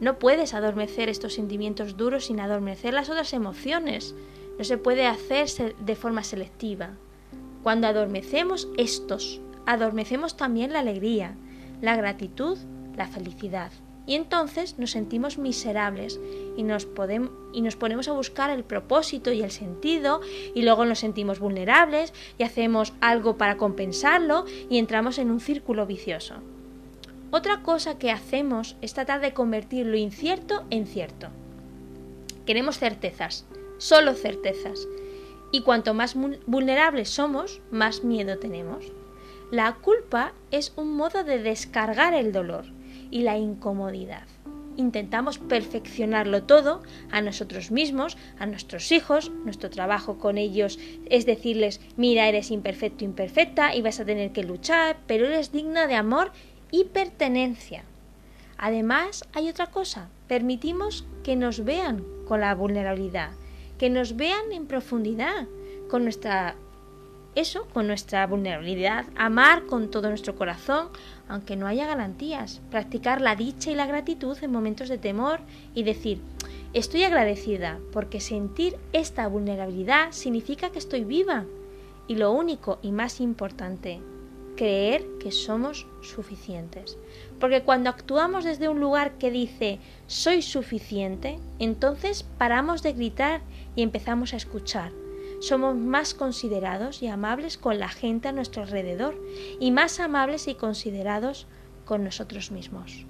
No 0.00 0.18
puedes 0.18 0.54
adormecer 0.54 1.08
estos 1.08 1.34
sentimientos 1.34 1.96
duros 1.96 2.26
sin 2.26 2.40
adormecer 2.40 2.94
las 2.94 3.10
otras 3.10 3.32
emociones. 3.32 4.14
No 4.60 4.64
se 4.64 4.76
puede 4.76 5.06
hacer 5.06 5.48
de 5.78 5.96
forma 5.96 6.22
selectiva. 6.22 6.90
Cuando 7.62 7.86
adormecemos 7.86 8.68
estos, 8.76 9.40
adormecemos 9.64 10.36
también 10.36 10.74
la 10.74 10.80
alegría, 10.80 11.34
la 11.80 11.96
gratitud, 11.96 12.58
la 12.94 13.08
felicidad. 13.08 13.72
Y 14.06 14.16
entonces 14.16 14.78
nos 14.78 14.90
sentimos 14.90 15.38
miserables 15.38 16.20
y 16.58 16.62
nos, 16.62 16.86
y 17.54 17.62
nos 17.62 17.76
ponemos 17.76 18.08
a 18.08 18.12
buscar 18.12 18.50
el 18.50 18.62
propósito 18.62 19.32
y 19.32 19.40
el 19.40 19.50
sentido 19.50 20.20
y 20.54 20.60
luego 20.60 20.84
nos 20.84 20.98
sentimos 20.98 21.40
vulnerables 21.40 22.12
y 22.36 22.42
hacemos 22.42 22.92
algo 23.00 23.38
para 23.38 23.56
compensarlo 23.56 24.44
y 24.68 24.76
entramos 24.76 25.16
en 25.16 25.30
un 25.30 25.40
círculo 25.40 25.86
vicioso. 25.86 26.34
Otra 27.30 27.62
cosa 27.62 27.96
que 27.96 28.10
hacemos 28.10 28.76
es 28.82 28.92
tratar 28.92 29.22
de 29.22 29.32
convertir 29.32 29.86
lo 29.86 29.96
incierto 29.96 30.64
en 30.68 30.86
cierto. 30.86 31.28
Queremos 32.44 32.78
certezas, 32.78 33.46
solo 33.80 34.14
certezas. 34.14 34.86
Y 35.50 35.62
cuanto 35.62 35.94
más 35.94 36.14
vulnerables 36.46 37.10
somos, 37.10 37.60
más 37.72 38.04
miedo 38.04 38.38
tenemos. 38.38 38.84
La 39.50 39.74
culpa 39.74 40.32
es 40.52 40.72
un 40.76 40.92
modo 40.92 41.24
de 41.24 41.42
descargar 41.42 42.14
el 42.14 42.30
dolor 42.30 42.66
y 43.10 43.22
la 43.22 43.36
incomodidad. 43.36 44.28
Intentamos 44.76 45.38
perfeccionarlo 45.38 46.44
todo 46.44 46.82
a 47.10 47.20
nosotros 47.20 47.72
mismos, 47.72 48.16
a 48.38 48.46
nuestros 48.46 48.92
hijos, 48.92 49.30
nuestro 49.44 49.68
trabajo 49.68 50.18
con 50.18 50.38
ellos 50.38 50.78
es 51.06 51.26
decirles, 51.26 51.80
mira, 51.96 52.28
eres 52.28 52.52
imperfecto, 52.52 53.04
imperfecta 53.04 53.74
y 53.74 53.82
vas 53.82 53.98
a 53.98 54.04
tener 54.04 54.30
que 54.30 54.44
luchar, 54.44 54.98
pero 55.08 55.26
eres 55.26 55.50
digna 55.50 55.88
de 55.88 55.96
amor 55.96 56.30
y 56.70 56.84
pertenencia. 56.84 57.82
Además, 58.56 59.24
hay 59.32 59.48
otra 59.48 59.66
cosa, 59.66 60.08
permitimos 60.28 61.04
que 61.24 61.34
nos 61.34 61.64
vean 61.64 62.04
con 62.28 62.40
la 62.40 62.54
vulnerabilidad, 62.54 63.32
que 63.80 63.88
nos 63.88 64.14
vean 64.14 64.52
en 64.52 64.66
profundidad, 64.66 65.46
con 65.88 66.04
nuestra 66.04 66.54
eso, 67.34 67.66
con 67.72 67.86
nuestra 67.86 68.26
vulnerabilidad, 68.26 69.06
amar 69.16 69.64
con 69.64 69.90
todo 69.90 70.10
nuestro 70.10 70.36
corazón, 70.36 70.88
aunque 71.30 71.56
no 71.56 71.66
haya 71.66 71.86
garantías, 71.86 72.60
practicar 72.70 73.22
la 73.22 73.36
dicha 73.36 73.70
y 73.70 73.74
la 73.74 73.86
gratitud 73.86 74.36
en 74.42 74.52
momentos 74.52 74.90
de 74.90 74.98
temor 74.98 75.40
y 75.74 75.84
decir, 75.84 76.20
estoy 76.74 77.04
agradecida 77.04 77.78
porque 77.90 78.20
sentir 78.20 78.76
esta 78.92 79.26
vulnerabilidad 79.28 80.12
significa 80.12 80.68
que 80.68 80.78
estoy 80.78 81.04
viva. 81.04 81.46
Y 82.06 82.16
lo 82.16 82.32
único 82.32 82.80
y 82.82 82.92
más 82.92 83.18
importante, 83.18 84.02
creer 84.56 85.06
que 85.18 85.32
somos 85.32 85.86
suficientes. 86.02 86.98
Porque 87.38 87.62
cuando 87.62 87.88
actuamos 87.88 88.44
desde 88.44 88.68
un 88.68 88.78
lugar 88.78 89.12
que 89.12 89.30
dice 89.30 89.78
soy 90.06 90.42
suficiente, 90.42 91.38
entonces 91.58 92.26
paramos 92.36 92.82
de 92.82 92.92
gritar 92.92 93.40
y 93.76 93.82
empezamos 93.82 94.34
a 94.34 94.36
escuchar. 94.36 94.92
Somos 95.40 95.74
más 95.74 96.14
considerados 96.14 97.02
y 97.02 97.08
amables 97.08 97.56
con 97.56 97.78
la 97.78 97.88
gente 97.88 98.28
a 98.28 98.32
nuestro 98.32 98.62
alrededor 98.62 99.20
y 99.58 99.70
más 99.70 99.98
amables 100.00 100.48
y 100.48 100.54
considerados 100.54 101.46
con 101.84 102.04
nosotros 102.04 102.50
mismos. 102.50 103.06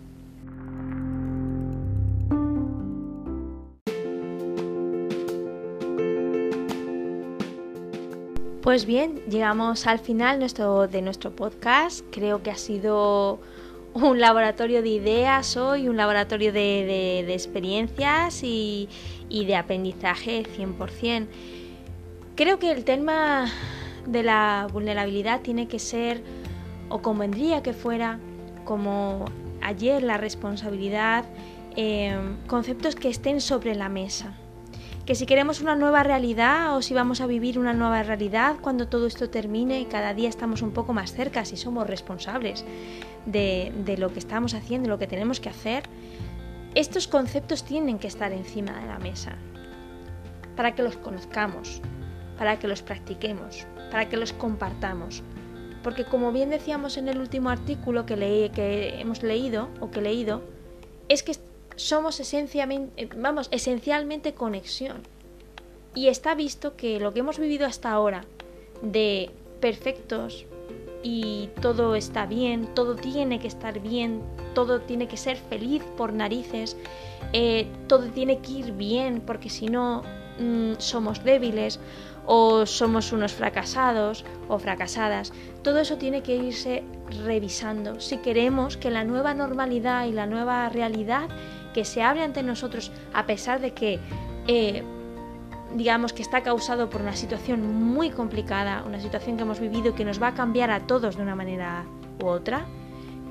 Pues 8.62 8.84
bien, 8.84 9.16
llegamos 9.28 9.86
al 9.86 9.98
final 9.98 10.38
de 10.38 11.02
nuestro 11.02 11.34
podcast. 11.34 12.04
Creo 12.12 12.42
que 12.42 12.50
ha 12.50 12.56
sido 12.56 13.40
un 13.94 14.20
laboratorio 14.20 14.82
de 14.82 14.88
ideas 14.88 15.56
hoy, 15.56 15.88
un 15.88 15.96
laboratorio 15.96 16.52
de, 16.52 17.20
experiencias 17.32 18.42
y, 18.42 18.88
de 19.28 19.56
aprendizaje 19.56 20.44
100%. 20.44 21.26
Creo 22.36 22.58
que 22.58 22.70
el 22.70 22.84
tema 22.84 23.46
de 24.06 24.22
la 24.22 24.68
vulnerabilidad 24.72 25.40
tiene 25.40 25.68
que 25.68 25.78
ser, 25.78 26.22
o 26.88 27.02
convendría 27.02 27.62
que 27.62 27.72
fuera, 27.72 28.18
como 28.64 29.24
ayer 29.60 30.02
la 30.02 30.16
responsabilidad, 30.16 31.24
eh, 31.76 32.16
conceptos 32.46 32.94
que 32.94 33.08
estén 33.08 33.40
sobre 33.40 33.74
la 33.74 33.88
mesa 33.88 34.34
que 35.06 35.16
si 35.16 35.26
queremos 35.26 35.60
una 35.60 35.74
nueva 35.74 36.04
realidad 36.04 36.76
o 36.76 36.82
si 36.82 36.94
vamos 36.94 37.20
a 37.20 37.26
vivir 37.26 37.58
una 37.58 37.72
nueva 37.72 38.04
realidad 38.04 38.56
cuando 38.60 38.86
todo 38.86 39.08
esto 39.08 39.28
termine 39.28 39.80
y 39.80 39.86
cada 39.86 40.14
día 40.14 40.28
estamos 40.28 40.62
un 40.62 40.70
poco 40.70 40.92
más 40.92 41.12
cerca, 41.12 41.44
si 41.44 41.56
somos 41.56 41.88
responsables 41.88 42.64
de, 43.26 43.96
lo 43.98 44.12
que 44.12 44.18
estamos 44.18 44.54
haciendo, 44.54 44.88
lo 44.88 44.98
que 44.98 45.06
tenemos 45.06 45.40
que 45.40 45.48
hacer, 45.48 45.84
estos 46.74 47.08
conceptos 47.08 47.64
tienen 47.64 47.98
que 47.98 48.06
estar 48.06 48.32
encima 48.32 48.78
de 48.80 48.86
la 48.86 48.98
mesa 48.98 49.36
para 50.56 50.74
que 50.74 50.82
los 50.82 50.96
conozcamos, 50.96 51.80
para 52.38 52.58
que 52.58 52.68
los 52.68 52.82
practiquemos, 52.82 53.66
para 53.90 54.08
que 54.08 54.16
los 54.16 54.32
compartamos. 54.32 55.22
Porque 55.82 56.04
como 56.04 56.32
bien 56.32 56.50
decíamos 56.50 56.96
en 56.96 57.08
el 57.08 57.18
último 57.18 57.50
artículo 57.50 58.06
que, 58.06 58.16
leí, 58.16 58.50
que 58.50 59.00
hemos 59.00 59.22
leído 59.22 59.68
o 59.80 59.90
que 59.90 60.02
leído, 60.02 60.42
es 61.08 61.22
que 61.22 61.32
somos 61.76 62.20
esencialmente, 62.20 63.08
vamos, 63.16 63.48
esencialmente 63.50 64.34
conexión. 64.34 64.98
Y 65.94 66.08
está 66.08 66.34
visto 66.34 66.76
que 66.76 67.00
lo 67.00 67.12
que 67.12 67.20
hemos 67.20 67.38
vivido 67.38 67.66
hasta 67.66 67.90
ahora 67.90 68.24
de 68.82 69.30
perfectos 69.60 70.46
y 71.02 71.48
todo 71.60 71.94
está 71.94 72.26
bien, 72.26 72.66
todo 72.74 72.96
tiene 72.96 73.38
que 73.38 73.48
estar 73.48 73.80
bien, 73.80 74.22
todo 74.54 74.80
tiene 74.80 75.08
que 75.08 75.16
ser 75.16 75.36
feliz 75.36 75.82
por 75.96 76.12
narices, 76.12 76.76
eh, 77.32 77.66
todo 77.86 78.08
tiene 78.08 78.38
que 78.38 78.52
ir 78.52 78.72
bien 78.72 79.22
porque 79.24 79.48
si 79.48 79.66
no 79.66 80.02
mm, 80.38 80.74
somos 80.78 81.24
débiles 81.24 81.80
o 82.26 82.66
somos 82.66 83.12
unos 83.12 83.32
fracasados 83.32 84.24
o 84.48 84.58
fracasadas. 84.58 85.32
Todo 85.62 85.80
eso 85.80 85.96
tiene 85.96 86.22
que 86.22 86.36
irse 86.36 86.84
revisando 87.24 88.00
si 88.00 88.18
queremos 88.18 88.76
que 88.76 88.90
la 88.90 89.04
nueva 89.04 89.34
normalidad 89.34 90.06
y 90.06 90.12
la 90.12 90.26
nueva 90.26 90.68
realidad 90.68 91.28
que 91.74 91.84
se 91.84 92.02
abre 92.02 92.22
ante 92.22 92.42
nosotros 92.42 92.92
a 93.12 93.26
pesar 93.26 93.60
de 93.60 93.72
que 93.72 93.98
eh, 94.46 94.84
digamos 95.74 96.12
que 96.12 96.22
está 96.22 96.42
causado 96.42 96.90
por 96.90 97.00
una 97.02 97.14
situación 97.14 97.74
muy 97.74 98.10
complicada, 98.10 98.82
una 98.86 99.00
situación 99.00 99.36
que 99.36 99.42
hemos 99.42 99.60
vivido 99.60 99.90
y 99.90 99.92
que 99.92 100.04
nos 100.04 100.20
va 100.20 100.28
a 100.28 100.34
cambiar 100.34 100.70
a 100.70 100.86
todos 100.86 101.16
de 101.16 101.22
una 101.22 101.34
manera 101.34 101.84
u 102.22 102.26
otra, 102.26 102.66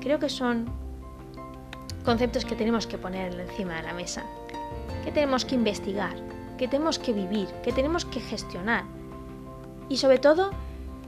creo 0.00 0.18
que 0.18 0.28
son 0.28 0.66
conceptos 2.04 2.44
que 2.44 2.56
tenemos 2.56 2.86
que 2.86 2.98
poner 2.98 3.38
encima 3.38 3.76
de 3.76 3.82
la 3.82 3.92
mesa, 3.92 4.24
que 5.04 5.12
tenemos 5.12 5.44
que 5.44 5.54
investigar, 5.54 6.14
que 6.58 6.68
tenemos 6.68 6.98
que 6.98 7.12
vivir, 7.12 7.48
que 7.62 7.72
tenemos 7.72 8.04
que 8.04 8.20
gestionar 8.20 8.84
y 9.88 9.98
sobre 9.98 10.18
todo 10.18 10.50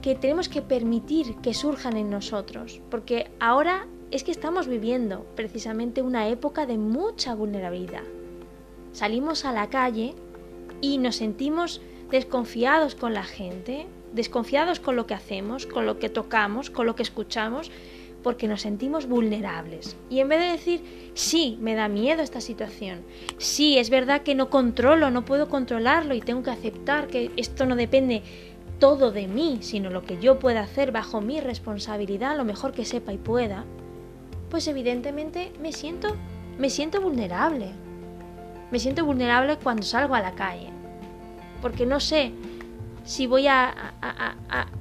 que 0.01 0.15
tenemos 0.15 0.49
que 0.49 0.61
permitir 0.61 1.37
que 1.37 1.53
surjan 1.53 1.97
en 1.97 2.09
nosotros, 2.09 2.81
porque 2.91 3.31
ahora 3.39 3.87
es 4.11 4.23
que 4.23 4.31
estamos 4.31 4.67
viviendo 4.67 5.25
precisamente 5.35 6.01
una 6.01 6.27
época 6.27 6.65
de 6.65 6.77
mucha 6.77 7.33
vulnerabilidad. 7.33 8.03
Salimos 8.91 9.45
a 9.45 9.53
la 9.53 9.69
calle 9.69 10.13
y 10.83 10.97
nos 10.97 11.15
sentimos 11.15 11.79
desconfiados 12.11 12.93
con 12.93 13.13
la 13.13 13.23
gente, 13.23 13.87
desconfiados 14.11 14.81
con 14.81 14.97
lo 14.97 15.07
que 15.07 15.13
hacemos, 15.13 15.65
con 15.65 15.85
lo 15.85 15.97
que 15.97 16.09
tocamos, 16.09 16.69
con 16.69 16.85
lo 16.85 16.93
que 16.93 17.03
escuchamos, 17.03 17.71
porque 18.21 18.49
nos 18.49 18.63
sentimos 18.63 19.07
vulnerables. 19.07 19.95
Y 20.09 20.19
en 20.19 20.27
vez 20.27 20.41
de 20.41 20.51
decir, 20.51 21.11
sí, 21.13 21.57
me 21.61 21.73
da 21.73 21.87
miedo 21.87 22.21
esta 22.21 22.41
situación, 22.41 22.99
sí, 23.37 23.77
es 23.77 23.89
verdad 23.89 24.23
que 24.23 24.35
no 24.35 24.49
controlo, 24.49 25.09
no 25.09 25.23
puedo 25.23 25.47
controlarlo 25.47 26.15
y 26.15 26.19
tengo 26.19 26.43
que 26.43 26.51
aceptar 26.51 27.07
que 27.07 27.31
esto 27.37 27.65
no 27.65 27.77
depende 27.77 28.21
todo 28.77 29.11
de 29.11 29.29
mí, 29.29 29.59
sino 29.61 29.89
lo 29.89 30.03
que 30.03 30.19
yo 30.19 30.37
pueda 30.37 30.63
hacer 30.63 30.91
bajo 30.91 31.21
mi 31.21 31.39
responsabilidad, 31.39 32.35
lo 32.35 32.43
mejor 32.43 32.73
que 32.73 32.83
sepa 32.83 33.13
y 33.13 33.17
pueda, 33.17 33.63
pues 34.49 34.67
evidentemente 34.67 35.53
me 35.61 35.71
siento, 35.71 36.17
me 36.57 36.69
siento 36.69 36.99
vulnerable. 36.99 37.71
Me 38.73 38.79
siento 38.79 39.05
vulnerable 39.05 39.57
cuando 39.57 39.83
salgo 39.83 40.15
a 40.15 40.19
la 40.19 40.31
calle. 40.31 40.69
Porque 41.61 41.85
no 41.85 41.99
sé 41.99 42.31
si 43.03 43.27
voy 43.27 43.45
a, 43.45 43.71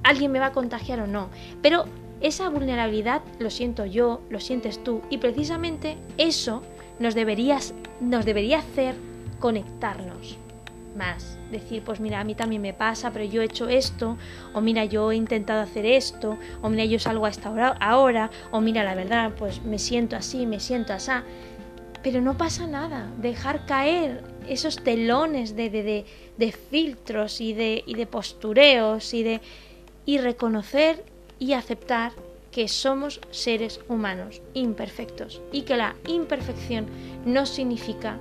alguien 0.02 0.32
me 0.32 0.38
va 0.38 0.46
a 0.46 0.52
contagiar 0.52 1.00
o 1.00 1.06
no. 1.06 1.28
Pero 1.60 1.84
esa 2.22 2.48
vulnerabilidad 2.48 3.20
lo 3.38 3.50
siento 3.50 3.84
yo, 3.84 4.22
lo 4.30 4.40
sientes 4.40 4.82
tú. 4.82 5.02
Y 5.10 5.18
precisamente 5.18 5.98
eso 6.16 6.62
nos, 7.00 7.14
nos 8.00 8.24
debería 8.24 8.58
hacer 8.60 8.94
conectarnos 9.40 10.38
más. 10.96 11.36
Decir, 11.50 11.82
pues 11.84 12.00
mira, 12.00 12.20
a 12.20 12.24
mí 12.24 12.34
también 12.34 12.62
me 12.62 12.72
pasa, 12.72 13.10
pero 13.10 13.26
yo 13.26 13.42
he 13.42 13.44
hecho 13.44 13.68
esto, 13.68 14.16
o 14.54 14.62
mira, 14.62 14.86
yo 14.86 15.12
he 15.12 15.16
intentado 15.16 15.60
hacer 15.60 15.84
esto, 15.84 16.38
o 16.62 16.70
mira, 16.70 16.86
yo 16.86 16.98
salgo 16.98 17.26
a 17.26 17.28
esta 17.28 17.50
hora 17.50 17.76
ahora, 17.78 18.30
o 18.52 18.62
mira, 18.62 18.84
la 18.84 18.94
verdad, 18.94 19.32
pues 19.38 19.62
me 19.62 19.78
siento 19.78 20.16
así, 20.16 20.46
me 20.46 20.60
siento 20.60 20.94
así. 20.94 21.12
Pero 22.02 22.20
no 22.20 22.36
pasa 22.36 22.66
nada, 22.66 23.10
dejar 23.18 23.66
caer 23.66 24.24
esos 24.48 24.76
telones 24.76 25.54
de, 25.54 25.70
de, 25.70 26.04
de, 26.36 26.52
filtros 26.52 27.40
y 27.40 27.54
de, 27.54 27.84
y 27.86 27.94
de 27.94 28.06
postureos 28.06 29.14
y 29.14 29.22
de 29.22 29.40
y 30.04 30.18
reconocer 30.18 31.04
y 31.38 31.52
aceptar 31.52 32.12
que 32.50 32.68
somos 32.68 33.20
seres 33.30 33.80
humanos 33.88 34.42
imperfectos 34.52 35.40
y 35.52 35.62
que 35.62 35.76
la 35.76 35.96
imperfección 36.06 36.86
no 37.24 37.46
significa 37.46 38.18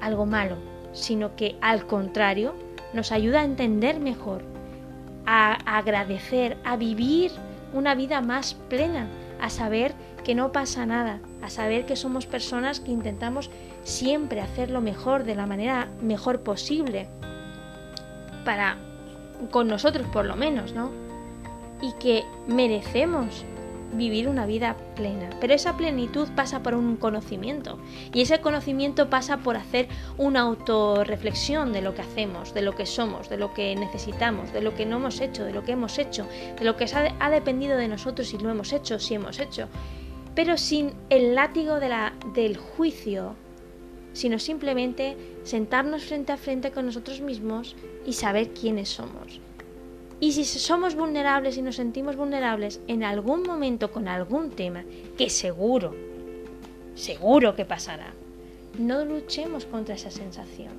algo 0.00 0.26
malo, 0.26 0.56
sino 0.92 1.36
que 1.36 1.56
al 1.60 1.86
contrario 1.86 2.54
nos 2.92 3.12
ayuda 3.12 3.40
a 3.40 3.44
entender 3.44 4.00
mejor, 4.00 4.42
a 5.26 5.78
agradecer, 5.78 6.56
a 6.64 6.76
vivir 6.76 7.30
una 7.72 7.94
vida 7.94 8.20
más 8.20 8.54
plena, 8.54 9.06
a 9.40 9.48
saber 9.48 9.94
que 10.24 10.34
no 10.34 10.50
pasa 10.50 10.84
nada, 10.84 11.20
a 11.42 11.50
saber 11.50 11.86
que 11.86 11.96
somos 11.96 12.26
personas 12.26 12.80
que 12.80 12.90
intentamos 12.90 13.50
siempre 13.82 14.40
hacer 14.40 14.70
lo 14.70 14.80
mejor 14.80 15.24
de 15.24 15.34
la 15.34 15.46
manera 15.46 15.88
mejor 16.00 16.40
posible 16.40 17.08
para 18.44 18.78
con 19.50 19.68
nosotros 19.68 20.06
por 20.08 20.24
lo 20.24 20.36
menos, 20.36 20.72
¿no? 20.72 20.90
Y 21.80 21.92
que 21.94 22.24
merecemos 22.46 23.44
vivir 23.94 24.28
una 24.28 24.46
vida 24.46 24.76
plena. 24.96 25.30
Pero 25.40 25.54
esa 25.54 25.76
plenitud 25.76 26.28
pasa 26.34 26.62
por 26.62 26.74
un 26.74 26.96
conocimiento 26.96 27.78
y 28.12 28.22
ese 28.22 28.40
conocimiento 28.40 29.10
pasa 29.10 29.38
por 29.38 29.56
hacer 29.56 29.88
una 30.16 30.40
autorreflexión 30.40 31.72
de 31.72 31.82
lo 31.82 31.94
que 31.94 32.02
hacemos, 32.02 32.54
de 32.54 32.62
lo 32.62 32.74
que 32.74 32.86
somos, 32.86 33.28
de 33.28 33.36
lo 33.36 33.52
que 33.52 33.74
necesitamos, 33.76 34.52
de 34.52 34.62
lo 34.62 34.74
que 34.74 34.86
no 34.86 34.96
hemos 34.96 35.20
hecho, 35.20 35.44
de 35.44 35.52
lo 35.52 35.62
que 35.62 35.72
hemos 35.72 35.98
hecho, 35.98 36.26
de 36.58 36.64
lo 36.64 36.76
que 36.76 36.86
ha 37.18 37.30
dependido 37.30 37.76
de 37.76 37.88
nosotros 37.88 38.28
si 38.28 38.38
lo 38.38 38.50
hemos 38.50 38.72
hecho, 38.72 38.98
si 38.98 39.14
hemos 39.14 39.38
hecho, 39.38 39.68
pero 40.34 40.56
sin 40.56 40.92
el 41.10 41.34
látigo 41.34 41.78
del 41.80 42.56
juicio, 42.56 43.34
sino 44.12 44.38
simplemente 44.38 45.16
sentarnos 45.42 46.04
frente 46.04 46.32
a 46.32 46.36
frente 46.36 46.70
con 46.70 46.86
nosotros 46.86 47.20
mismos 47.20 47.76
y 48.06 48.14
saber 48.14 48.50
quiénes 48.50 48.88
somos. 48.88 49.40
Y 50.20 50.32
si 50.32 50.44
somos 50.44 50.94
vulnerables 50.94 51.56
y 51.56 51.62
nos 51.62 51.76
sentimos 51.76 52.16
vulnerables 52.16 52.80
en 52.86 53.02
algún 53.02 53.42
momento 53.42 53.90
con 53.90 54.06
algún 54.06 54.50
tema, 54.50 54.84
que 55.18 55.28
seguro, 55.28 55.94
seguro 56.94 57.56
que 57.56 57.64
pasará, 57.64 58.14
no 58.78 59.04
luchemos 59.04 59.66
contra 59.66 59.96
esa 59.96 60.10
sensación. 60.10 60.74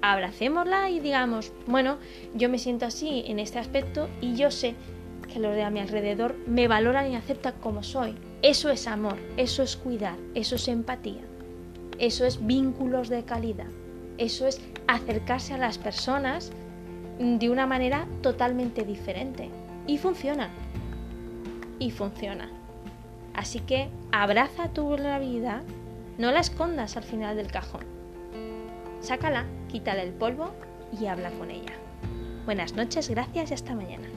Abracémosla 0.00 0.90
y 0.90 1.00
digamos, 1.00 1.52
bueno, 1.66 1.96
yo 2.34 2.48
me 2.48 2.58
siento 2.58 2.86
así 2.86 3.24
en 3.26 3.38
este 3.38 3.58
aspecto 3.58 4.08
y 4.20 4.36
yo 4.36 4.50
sé 4.50 4.74
que 5.32 5.40
los 5.40 5.54
de 5.54 5.62
a 5.62 5.70
mi 5.70 5.80
alrededor 5.80 6.36
me 6.46 6.68
valoran 6.68 7.10
y 7.10 7.16
aceptan 7.16 7.54
como 7.60 7.82
soy. 7.82 8.14
Eso 8.44 8.68
es 8.68 8.86
amor, 8.86 9.16
eso 9.38 9.62
es 9.62 9.74
cuidar, 9.74 10.18
eso 10.34 10.56
es 10.56 10.68
empatía, 10.68 11.22
eso 11.98 12.26
es 12.26 12.44
vínculos 12.44 13.08
de 13.08 13.24
calidad, 13.24 13.70
eso 14.18 14.46
es 14.46 14.60
acercarse 14.86 15.54
a 15.54 15.56
las 15.56 15.78
personas 15.78 16.52
de 17.18 17.48
una 17.48 17.66
manera 17.66 18.06
totalmente 18.20 18.84
diferente. 18.84 19.48
Y 19.86 19.96
funciona. 19.96 20.50
Y 21.78 21.90
funciona. 21.90 22.50
Así 23.32 23.60
que 23.60 23.88
abraza 24.12 24.68
tu 24.68 24.82
vulnerabilidad, 24.82 25.62
no 26.18 26.30
la 26.30 26.40
escondas 26.40 26.98
al 26.98 27.04
final 27.04 27.36
del 27.36 27.50
cajón. 27.50 27.86
Sácala, 29.00 29.46
quítale 29.68 30.02
el 30.02 30.12
polvo 30.12 30.50
y 31.00 31.06
habla 31.06 31.30
con 31.30 31.50
ella. 31.50 31.72
Buenas 32.44 32.74
noches, 32.74 33.08
gracias 33.08 33.52
y 33.52 33.54
hasta 33.54 33.74
mañana. 33.74 34.08